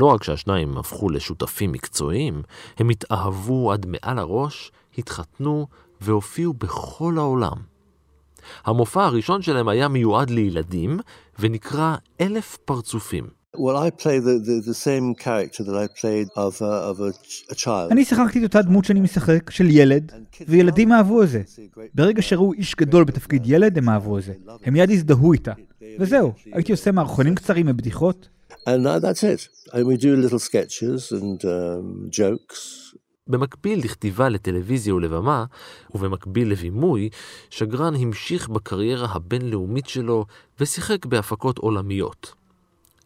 לא 0.00 0.06
רק 0.06 0.22
שהשניים 0.22 0.78
הפכו 0.78 1.10
לשותפים 1.10 1.72
מקצועיים, 1.72 2.42
הם 2.78 2.88
התאהבו 2.88 3.72
עד 3.72 3.86
מעל 3.86 4.18
הראש, 4.18 4.72
התחתנו 4.98 5.66
והופיעו 6.00 6.52
בכל 6.52 7.14
העולם. 7.18 7.56
המופע 8.64 9.04
הראשון 9.04 9.42
שלהם 9.42 9.68
היה 9.68 9.88
מיועד 9.88 10.30
לילדים 10.30 11.00
ונקרא 11.38 11.96
אלף 12.20 12.56
פרצופים. 12.64 13.39
Well, 13.56 13.76
I 13.76 13.90
play 13.90 14.20
the, 14.20 14.38
the, 14.38 14.60
the 14.70 14.74
same 14.74 15.14
character 15.14 15.64
that 15.64 15.76
I 15.76 15.86
played 16.00 16.28
of 16.36 16.62
a, 16.62 16.74
of 16.90 17.00
a, 17.00 17.12
ch- 17.12 17.44
a 17.50 17.54
child. 17.54 17.90
אני 17.90 18.04
שיחקתי 18.04 18.38
את 18.38 18.42
אותה 18.42 18.62
דמות 18.62 18.84
שאני 18.84 19.00
משחק, 19.00 19.50
של 19.50 19.70
ילד, 19.70 20.12
וילדים 20.48 20.92
אהבו 20.92 21.22
את 21.22 21.28
זה. 21.28 21.42
ברגע 21.94 22.22
שראו 22.22 22.52
איש 22.52 22.74
גדול 22.74 23.04
בתפקיד 23.04 23.42
ילד, 23.46 23.78
הם 23.78 23.88
אהבו 23.88 24.18
את 24.18 24.22
זה. 24.22 24.32
הם 24.64 24.72
מיד 24.72 24.90
הזדהו 24.90 25.32
איתה. 25.32 25.52
וזהו, 25.98 26.32
הייתי 26.52 26.72
עושה 26.72 26.92
מערכונים 26.92 27.34
קצרים 27.34 27.66
מבדיחות. 27.66 28.28
And 28.52 28.86
uh, 28.86 28.98
that's 28.98 29.22
it. 29.22 29.48
And 29.72 29.86
we 29.86 29.96
do 29.96 30.16
little 30.16 30.38
sketches 30.38 31.12
and 31.12 31.44
um. 31.44 32.10
במקביל 33.26 33.78
לכתיבה 33.84 34.28
לטלוויזיה 34.28 34.94
ולבמה, 34.94 35.44
ובמקביל 35.94 36.50
לבימוי, 36.50 37.08
שגרן 37.50 37.94
המשיך 37.94 38.48
בקריירה 38.48 39.08
הבינלאומית 39.12 39.86
שלו 39.86 40.24
ושיחק 40.60 41.06
בהפקות 41.06 41.58
עולמיות. 41.58 42.39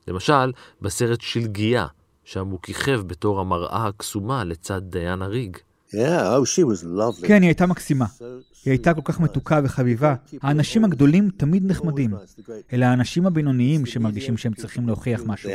למשל, 0.08 0.52
בסרט 0.82 1.20
שלגיה, 1.20 1.86
שם 2.24 2.46
הוא 2.46 2.58
כיכב 2.62 3.00
בתור 3.06 3.40
המראה 3.40 3.86
הקסומה 3.86 4.44
לצד 4.44 4.82
דיאנה 4.82 5.26
ריג. 5.26 5.56
Yeah, 5.94 5.96
oh, 5.96 6.44
she 6.44 6.64
was 6.64 6.84
lovely. 6.84 7.26
כן, 7.26 7.42
היא 7.42 7.48
הייתה 7.48 7.66
מקסימה. 7.66 8.04
היא 8.64 8.72
הייתה 8.72 8.94
כל 8.94 9.00
כך 9.04 9.20
מתוקה 9.20 9.60
וחביבה. 9.64 10.14
האנשים 10.42 10.84
הגדולים 10.84 11.30
תמיד 11.36 11.70
נחמדים. 11.70 12.14
אלה 12.72 12.90
האנשים 12.90 13.26
הבינוניים 13.26 13.86
שמרגישים 13.86 14.36
שהם 14.36 14.54
צריכים 14.54 14.86
להוכיח 14.86 15.22
משהו. 15.26 15.50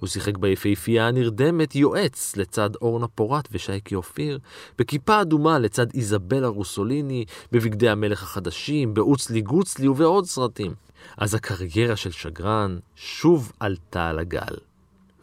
הוא 0.00 0.08
שיחק 0.08 0.36
ביפהפייה 0.36 1.08
הנרדמת 1.08 1.74
יועץ 1.74 2.36
לצד 2.36 2.70
אורנה 2.82 3.08
פורט 3.08 3.48
ושייקי 3.52 3.94
אופיר, 3.94 4.38
בכיפה 4.78 5.20
אדומה 5.20 5.58
לצד 5.58 5.86
איזבלה 5.94 6.48
רוסוליני, 6.48 7.24
בבגדי 7.52 7.88
המלך 7.88 8.22
החדשים, 8.22 8.94
באוצלי 8.94 9.40
גוצלי 9.40 9.88
ובעוד 9.88 10.26
סרטים. 10.26 10.74
אז 11.16 11.34
הקריירה 11.34 11.96
של 11.96 12.10
שגרן 12.10 12.78
שוב 12.96 13.52
עלתה 13.60 14.08
על 14.08 14.18
הגל. 14.18 14.56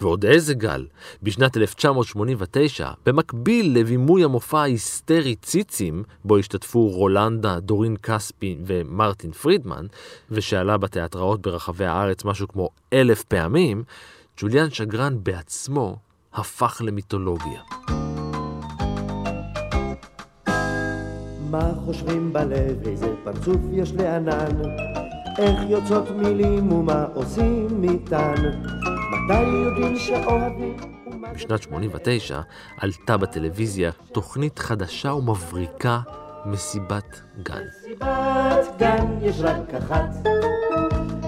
ועוד 0.02 0.26
איזה 0.26 0.54
גל. 0.54 0.86
בשנת 1.24 1.58
1989, 1.58 2.92
במקביל 3.06 3.80
לבימוי 3.80 4.24
המופע 4.24 4.60
ההיסטרי 4.60 5.36
ציצים, 5.36 6.04
בו 6.26 6.38
השתתפו 6.38 6.88
רולנדה, 6.88 7.60
דורין 7.60 7.98
כספי 7.98 8.58
ומרטין 8.66 9.32
פרידמן, 9.32 9.86
ושעלה 10.32 10.78
בתיאטראות 10.78 11.42
ברחבי 11.42 11.86
הארץ 11.86 12.26
משהו 12.26 12.48
כמו 12.48 12.70
אלף 12.94 13.24
פעמים, 13.24 13.84
ג'וליאן 14.38 14.70
שגרן 14.70 15.18
בעצמו 15.24 15.98
הפך 16.34 16.82
למיתולוגיה. 16.86 17.62
מה 21.50 21.72
חושבים 21.86 22.34
בלב, 22.34 22.88
איזה 22.88 23.14
פרצוף 23.24 23.62
יש 23.74 23.92
לענן? 23.94 24.62
איך 25.38 25.60
יוצאות 25.70 26.10
מילים 26.12 26.72
ומה 26.72 27.06
עושים 27.14 27.84
איתן? 27.84 28.34
מתי 29.12 29.42
יודעים 29.44 29.96
שאוהבים? 29.98 30.78
בשנת 31.34 31.64
89 31.64 32.40
עלתה 32.78 33.18
בטלוויזיה 33.18 33.92
תוכנית 34.12 34.60
חדשה 34.60 35.14
ומבריקה, 35.14 36.00
מסיבת 36.46 37.22
גן. 37.44 37.62
מסיבת 37.68 38.80
גן 38.80 39.06
יש 39.22 39.42
רק 39.42 39.74
אחת. 39.74 40.28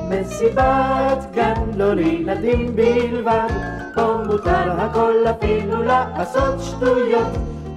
מסיבת 0.10 1.32
גן 1.34 1.72
לא 1.76 1.93
לילדים 1.93 2.76
בלבד. 2.76 3.48
פה 3.96 4.17
מותר 4.28 4.72
הכל 4.82 5.13
אפילו 5.30 5.84
לעשות 5.84 6.56
שטויות. 6.62 7.28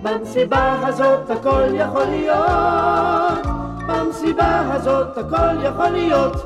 במסיבה 0.02 0.88
הזאת 0.88 1.30
הכל 1.30 1.68
יכול 1.74 2.04
להיות. 2.04 3.69
במסיבה 3.88 4.74
הזאת 4.74 5.18
הכל 5.18 5.64
יכול 5.64 5.88
להיות. 5.88 6.36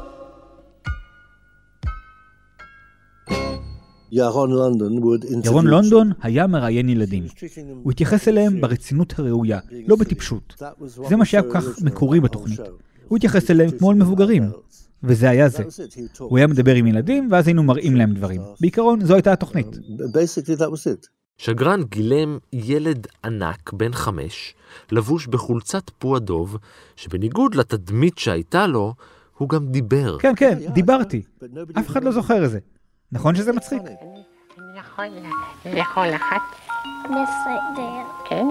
ירון 4.12 5.66
לונדון 5.66 6.12
היה 6.22 6.46
מראיין 6.46 6.88
ילדים. 6.88 7.26
הוא 7.82 7.92
התייחס 7.92 8.28
אליהם 8.28 8.60
ברצינות 8.60 9.14
הראויה, 9.18 9.58
לא 9.86 9.96
בטיפשות. 9.96 10.62
זה 11.08 11.16
מה 11.16 11.24
שהיה 11.24 11.42
כל 11.42 11.60
כך 11.60 11.82
מקורי 11.82 12.20
בתוכנית. 12.20 12.60
הוא 13.08 13.16
התייחס 13.16 13.50
אליהם 13.50 13.70
כמו 13.70 13.92
אל 13.92 13.96
מבוגרים. 13.96 14.50
וזה 15.02 15.30
היה 15.30 15.48
זה. 15.48 15.64
הוא 16.18 16.38
היה 16.38 16.46
מדבר 16.46 16.74
עם 16.74 16.86
ילדים, 16.86 17.28
ואז 17.30 17.46
היינו 17.46 17.62
מראים 17.62 17.96
להם 17.96 18.14
דברים. 18.14 18.40
בעיקרון, 18.60 19.04
זו 19.04 19.14
הייתה 19.14 19.32
התוכנית. 19.32 19.66
שגרן 21.38 21.82
גילם 21.82 22.38
ילד 22.52 23.06
ענק 23.24 23.72
בן 23.72 23.92
חמש, 23.92 24.54
לבוש 24.92 25.26
בחולצת 25.26 25.90
פו 25.98 26.16
הדוב, 26.16 26.56
שבניגוד 26.96 27.54
לתדמית 27.54 28.18
שהייתה 28.18 28.66
לו, 28.66 28.94
הוא 29.36 29.48
גם 29.48 29.66
דיבר. 29.66 30.18
כן, 30.18 30.32
כן, 30.36 30.58
דיברתי. 30.72 31.22
אף 31.78 31.88
אחד 31.88 32.04
לא 32.04 32.12
זוכר 32.12 32.44
את 32.44 32.50
זה. 32.50 32.58
נכון 33.12 33.34
שזה 33.34 33.52
מצחיק? 33.52 33.82
יכול, 34.78 35.04
לכל 35.64 36.14
אחת, 36.16 36.42
בסדר. 37.04 38.02
כן? 38.28 38.46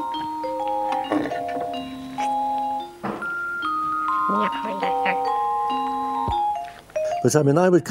אני 4.30 4.46
יכול 4.46 4.72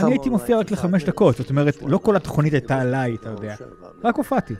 אני 0.04 0.12
הייתי 0.12 0.28
מופיע 0.28 0.58
רק 0.58 0.70
לחמש 0.70 1.04
דקות, 1.04 1.36
זאת 1.36 1.50
אומרת, 1.50 1.76
לא 1.86 1.98
כל 1.98 2.16
התוכנית 2.16 2.52
הייתה 2.52 2.80
עליי, 2.80 3.14
אתה 3.14 3.28
יודע. 3.28 3.54
רק 4.04 4.16
הופעתי. 4.16 4.54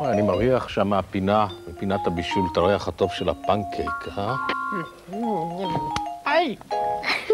אני 0.00 0.22
מריח 0.22 0.68
שם 0.68 0.88
מהפינה, 0.88 1.46
מפינת 1.68 2.00
הבישול, 2.06 2.42
את 2.52 2.56
הריח 2.56 2.88
הטוב 2.88 3.10
של 3.12 3.28
הפנקייק, 3.28 4.18
אה? 4.18 4.36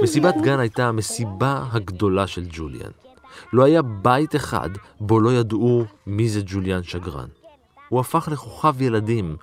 מסיבת 0.03 0.35
גן 0.37 0.59
הייתה 0.61 0.88
המסיבה 0.88 1.64
הגדולה 1.72 2.26
של 2.26 2.44
ג'וליאן. 2.53 2.90
לא 3.53 3.64
היה 3.64 3.83
בית 3.83 4.37
אחד 4.37 4.70
בו 5.00 5.20
לא 5.20 5.33
ידעו 5.33 5.85
מי 6.07 6.29
זה 6.29 6.40
ג'וליאן 6.46 6.83
שגרן. 6.83 7.39
הוא 7.90 8.00
הפך 8.00 8.29
לכוכב 8.33 8.83
ילדים. 8.83 9.37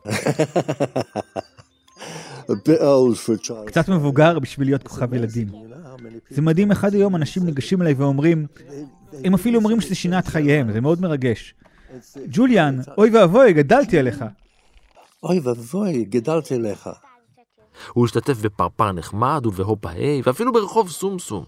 קצת 3.65 3.89
מבוגר 3.89 4.39
בשביל 4.39 4.67
להיות 4.67 4.83
כוכב 4.83 5.13
ילדים. 5.13 5.47
זה 6.29 6.41
מדהים, 6.41 6.71
אחד 6.71 6.93
היום 6.93 7.15
אנשים 7.15 7.45
ניגשים 7.45 7.81
אליי 7.81 7.93
ואומרים, 7.93 8.47
הם 9.23 9.33
אפילו 9.33 9.59
אומרים 9.59 9.81
שזה 9.81 9.95
שינה 9.95 10.19
את 10.19 10.27
חייהם, 10.27 10.71
זה 10.71 10.81
מאוד 10.81 11.01
מרגש. 11.01 11.55
ג'וליאן, 12.27 12.79
אוי 12.97 13.09
ואבוי, 13.09 13.53
גדלתי 13.53 13.99
עליך. 13.99 14.25
אוי 15.23 15.39
ואבוי, 15.39 16.05
גדלתי 16.05 16.59
לך. 16.59 16.89
הוא 17.93 18.05
השתתף 18.05 18.41
בפרפר 18.41 18.91
נחמד 18.91 19.45
ובהופה 19.45 19.89
היי, 19.89 20.21
ואפילו 20.25 20.53
ברחוב 20.53 20.89
סומסום. 20.89 21.43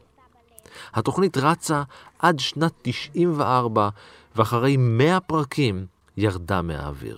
התוכנית 0.94 1.38
רצה 1.38 1.84
עד 2.20 2.40
שנת 2.40 2.72
94, 2.82 3.90
ואחרי 4.36 4.78
100 4.78 5.20
פרקים 5.20 5.86
ירדה 6.22 6.62
מהאוויר. 6.62 7.18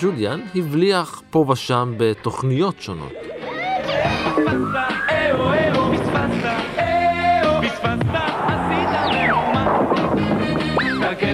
ג'וליאן 0.00 0.40
הבליח 0.54 1.22
פה 1.30 1.44
ושם 1.48 1.94
בתוכניות 1.96 2.80
שונות. 2.80 3.12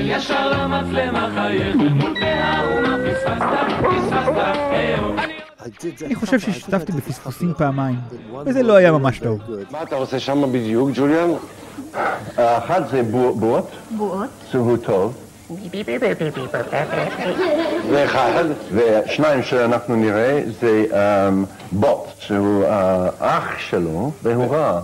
ישר 0.04 0.50
למצלמה 0.50 1.30
חייך 1.34 1.76
מול 1.76 2.14
מהאומה 2.20 2.96
פספסת, 3.04 3.72
פספסת, 3.82 4.42
אני 6.06 6.14
חושב 6.14 6.38
שהשתתפתי 6.38 6.92
בפספוסים 6.92 7.52
פעמיים, 7.58 7.96
וזה 8.46 8.62
לא 8.62 8.76
היה 8.76 8.92
ממש 8.92 9.18
טוב. 9.18 9.40
מה 9.70 9.82
אתה 9.82 9.96
עושה 9.96 10.20
שם 10.20 10.52
בדיוק, 10.52 10.90
ג'וליאן? 10.94 11.30
האחד 12.36 12.88
זה 12.90 13.02
בועות. 13.02 13.70
בועות. 13.90 14.28
שהוא 14.50 14.76
טוב. 14.76 15.14
זה 17.90 18.04
אחד, 18.04 18.44
ושניים 18.72 19.42
שאנחנו 19.42 19.96
נראה 19.96 20.42
זה 20.60 20.84
בוט, 21.72 22.08
שהוא 22.18 22.64
אח 23.18 23.58
שלו, 23.58 24.12
והוא 24.22 24.54
רע. 24.56 24.80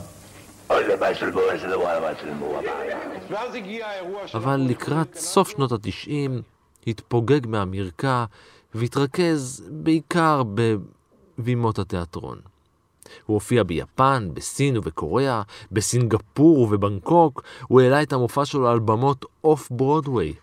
אבל 4.34 4.60
לקראת 4.68 5.14
סוף 5.14 5.48
שנות 5.48 5.72
התשעים 5.72 6.42
התפוגג 6.86 7.46
מהמרקע 7.46 8.24
והתרכז 8.74 9.68
בעיקר 9.70 10.42
בבימות 11.38 11.78
התיאטרון. 11.78 12.38
הוא 13.26 13.34
הופיע 13.34 13.62
ביפן, 13.62 14.28
בסין 14.34 14.76
ובקוריאה, 14.76 15.42
בסינגפור 15.72 16.60
ובבנקוק, 16.60 17.42
הוא 17.68 17.80
העלה 17.80 18.02
את 18.02 18.12
המופע 18.12 18.44
שלו 18.44 18.68
על 18.68 18.78
במות 18.78 19.24
אוף 19.44 19.68
ברודוויי. 19.70 20.34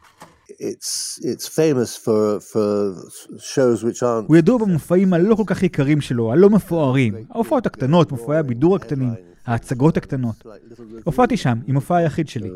הוא 4.28 4.38
ידוע 4.38 4.58
במופעים 4.58 5.14
הלא 5.14 5.36
כל 5.36 5.44
כך 5.46 5.64
יקרים 5.64 6.02
שלו, 6.02 6.32
הלא 6.32 6.50
מפוארים, 6.50 7.16
ההופעות 7.32 7.66
הקטנות, 7.66 8.12
מופעי 8.12 8.38
הבידור 8.38 8.76
הקטנים, 8.76 9.14
ההצגות 9.46 9.98
הקטנות. 9.98 10.36
הופעתי 11.04 11.38
שם, 11.38 11.58
עם 11.68 11.76
מופע 11.76 11.96
היחיד 11.96 12.28
שלי. 12.28 12.50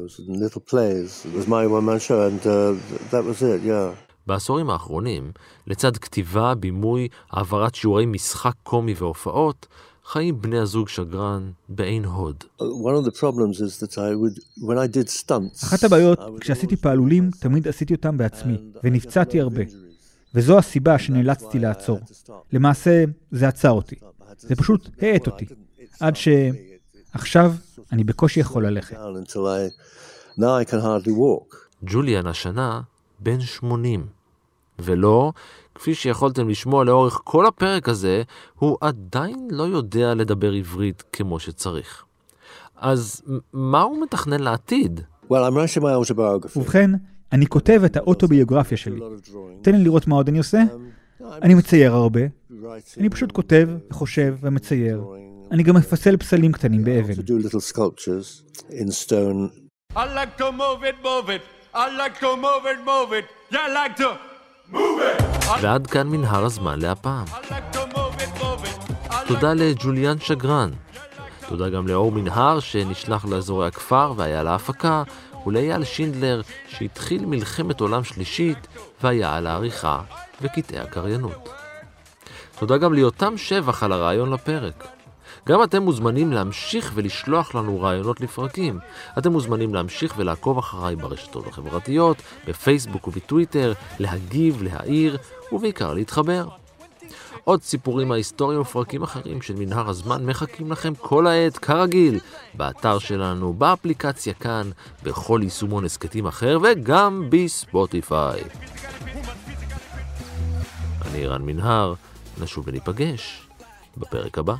בעשורים 4.27 4.69
האחרונים, 4.69 5.31
לצד 5.67 5.97
כתיבה, 5.97 6.55
בימוי, 6.55 7.07
העברת 7.31 7.75
שיעורי 7.75 8.05
משחק 8.05 8.53
קומי 8.63 8.93
והופעות, 8.97 9.67
חיים 10.11 10.41
בני 10.41 10.59
הזוג 10.59 10.89
שגרן 10.89 11.51
בעין 11.69 12.05
הוד. 12.05 12.43
אחת 15.63 15.83
הבעיות, 15.83 16.19
כשעשיתי 16.39 16.75
פעלולים, 16.75 17.29
תמיד 17.39 17.67
עשיתי 17.67 17.93
אותם 17.93 18.17
בעצמי, 18.17 18.57
ונפצעתי 18.83 19.41
הרבה. 19.41 19.61
וזו 20.35 20.57
הסיבה 20.57 20.99
שנאלצתי 20.99 21.59
לעצור. 21.59 21.99
למעשה, 22.53 23.03
זה 23.31 23.47
עצר 23.47 23.71
אותי. 23.71 23.95
זה 24.37 24.55
פשוט 24.55 24.89
האט 25.01 25.27
אותי. 25.27 25.45
עד 25.99 26.15
שעכשיו 26.15 27.53
אני 27.91 28.03
בקושי 28.03 28.39
יכול 28.39 28.67
ללכת. 28.67 28.97
ג'וליאן 31.83 32.27
השנה 32.27 32.81
בן 33.19 33.41
80. 33.41 34.05
ולא, 34.79 35.31
כפי 35.79 35.95
שיכולתם 35.95 36.49
לשמוע 36.49 36.85
לאורך 36.85 37.21
כל 37.23 37.45
הפרק 37.45 37.89
הזה, 37.89 38.23
הוא 38.55 38.77
עדיין 38.81 39.47
לא 39.51 39.63
יודע 39.63 40.13
לדבר 40.13 40.51
עברית 40.51 41.03
כמו 41.13 41.39
שצריך. 41.39 42.03
אז 42.77 43.21
מה 43.53 43.81
הוא 43.81 44.01
מתכנן 44.03 44.39
לעתיד? 44.39 45.01
ובכן, 46.55 46.91
אני 47.31 47.47
כותב 47.47 47.81
את 47.85 47.97
האוטוביוגרפיה 47.97 48.77
שלי. 48.77 48.99
תן 49.61 49.75
לי 49.75 49.83
לראות 49.83 50.07
מה 50.07 50.15
עוד 50.15 50.29
אני 50.29 50.37
עושה. 50.37 50.63
אני 51.21 51.53
מצייר 51.53 51.93
הרבה. 51.93 52.21
אני 52.97 53.09
פשוט 53.09 53.31
כותב, 53.31 53.69
וחושב 53.91 54.35
ומצייר. 54.41 55.03
אני 55.51 55.63
גם 55.63 55.75
מפסל 55.75 56.17
פסלים 56.17 56.51
קטנים 56.51 56.83
באבן. 56.83 57.13
I 59.95 60.05
like 60.19 60.37
to 60.37 60.51
move 60.51 60.83
it, 60.89 60.95
move 61.03 61.29
it. 61.29 61.41
I 61.73 61.85
like 62.01 62.19
to 62.19 62.29
move 62.45 62.65
it, 62.71 62.79
move 62.85 63.11
it. 63.19 63.25
You 63.51 63.57
like 63.57 63.95
to 63.97 64.03
move 64.03 64.15
it. 64.25 64.28
ועד 65.61 65.87
כאן 65.87 66.07
מנהר 66.07 66.45
הזמן 66.45 66.79
להפעם. 66.79 67.25
תודה 69.27 69.53
לג'וליאן 69.53 70.19
שגרן. 70.19 70.69
תודה 71.47 71.69
גם 71.69 71.87
לאור 71.87 72.11
מנהר 72.11 72.59
שנשלח 72.59 73.25
לאזורי 73.25 73.67
הכפר 73.67 74.13
והיה 74.17 74.43
להפקה, 74.43 75.03
ולאייל 75.47 75.83
שינדלר 75.83 76.41
שהתחיל 76.67 77.25
מלחמת 77.25 77.81
עולם 77.81 78.03
שלישית 78.03 78.67
והיה 79.03 79.35
על 79.35 79.47
העריכה 79.47 80.01
וקטעי 80.41 80.79
הקריינות. 80.79 81.49
תודה 82.59 82.77
גם 82.77 82.93
ליותם 82.93 83.37
שבח 83.37 83.83
על 83.83 83.91
הרעיון 83.91 84.33
לפרק. 84.33 84.98
גם 85.47 85.63
אתם 85.63 85.83
מוזמנים 85.83 86.31
להמשיך 86.31 86.91
ולשלוח 86.95 87.55
לנו 87.55 87.81
רעיונות 87.81 88.21
לפרקים. 88.21 88.79
אתם 89.17 89.31
מוזמנים 89.31 89.73
להמשיך 89.73 90.13
ולעקוב 90.17 90.57
אחריי 90.57 90.95
ברשתות 90.95 91.47
החברתיות, 91.47 92.17
בפייסבוק 92.47 93.07
ובטוויטר, 93.07 93.73
להגיב, 93.99 94.63
להעיר, 94.63 95.17
ובעיקר 95.51 95.93
להתחבר. 95.93 96.47
עוד 97.43 97.63
סיפורים 97.63 98.07
מההיסטוריה 98.07 98.59
ופרקים 98.59 99.03
אחרים 99.03 99.41
של 99.41 99.55
מנהר 99.55 99.89
הזמן 99.89 100.25
מחכים 100.25 100.71
לכם 100.71 100.93
כל 100.95 101.27
העת, 101.27 101.57
כרגיל, 101.57 102.19
באתר 102.53 102.99
שלנו, 102.99 103.53
באפליקציה 103.53 104.33
כאן, 104.33 104.69
בכל 105.03 105.39
יישומון 105.43 105.85
הסכתים 105.85 106.27
אחר 106.27 106.57
וגם 106.63 107.27
בספוטיפיי. 107.29 108.41
אני 111.05 111.27
רן 111.27 111.41
מנהר, 111.41 111.93
נשוב 112.41 112.67
וניפגש 112.67 113.47
בפרק 113.97 114.37
הבא. 114.37 114.55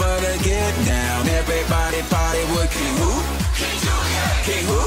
For 0.00 0.16
the 0.24 0.34
get 0.42 0.74
down. 0.86 1.28
Everybody 1.28 2.00
party 2.08 2.44
with 2.52 2.70
King 2.72 2.96
Who? 3.00 3.12
King 4.46 4.64
Who? 4.70 4.82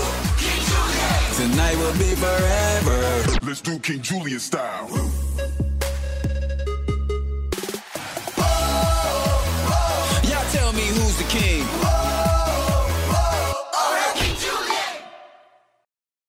Tonight 1.38 1.78
will 1.78 1.98
be 2.06 2.16
forever. 2.16 3.00
Let's 3.46 3.62
do 3.62 3.78
King 3.80 4.02
Julian 4.02 4.40
style. 4.40 4.90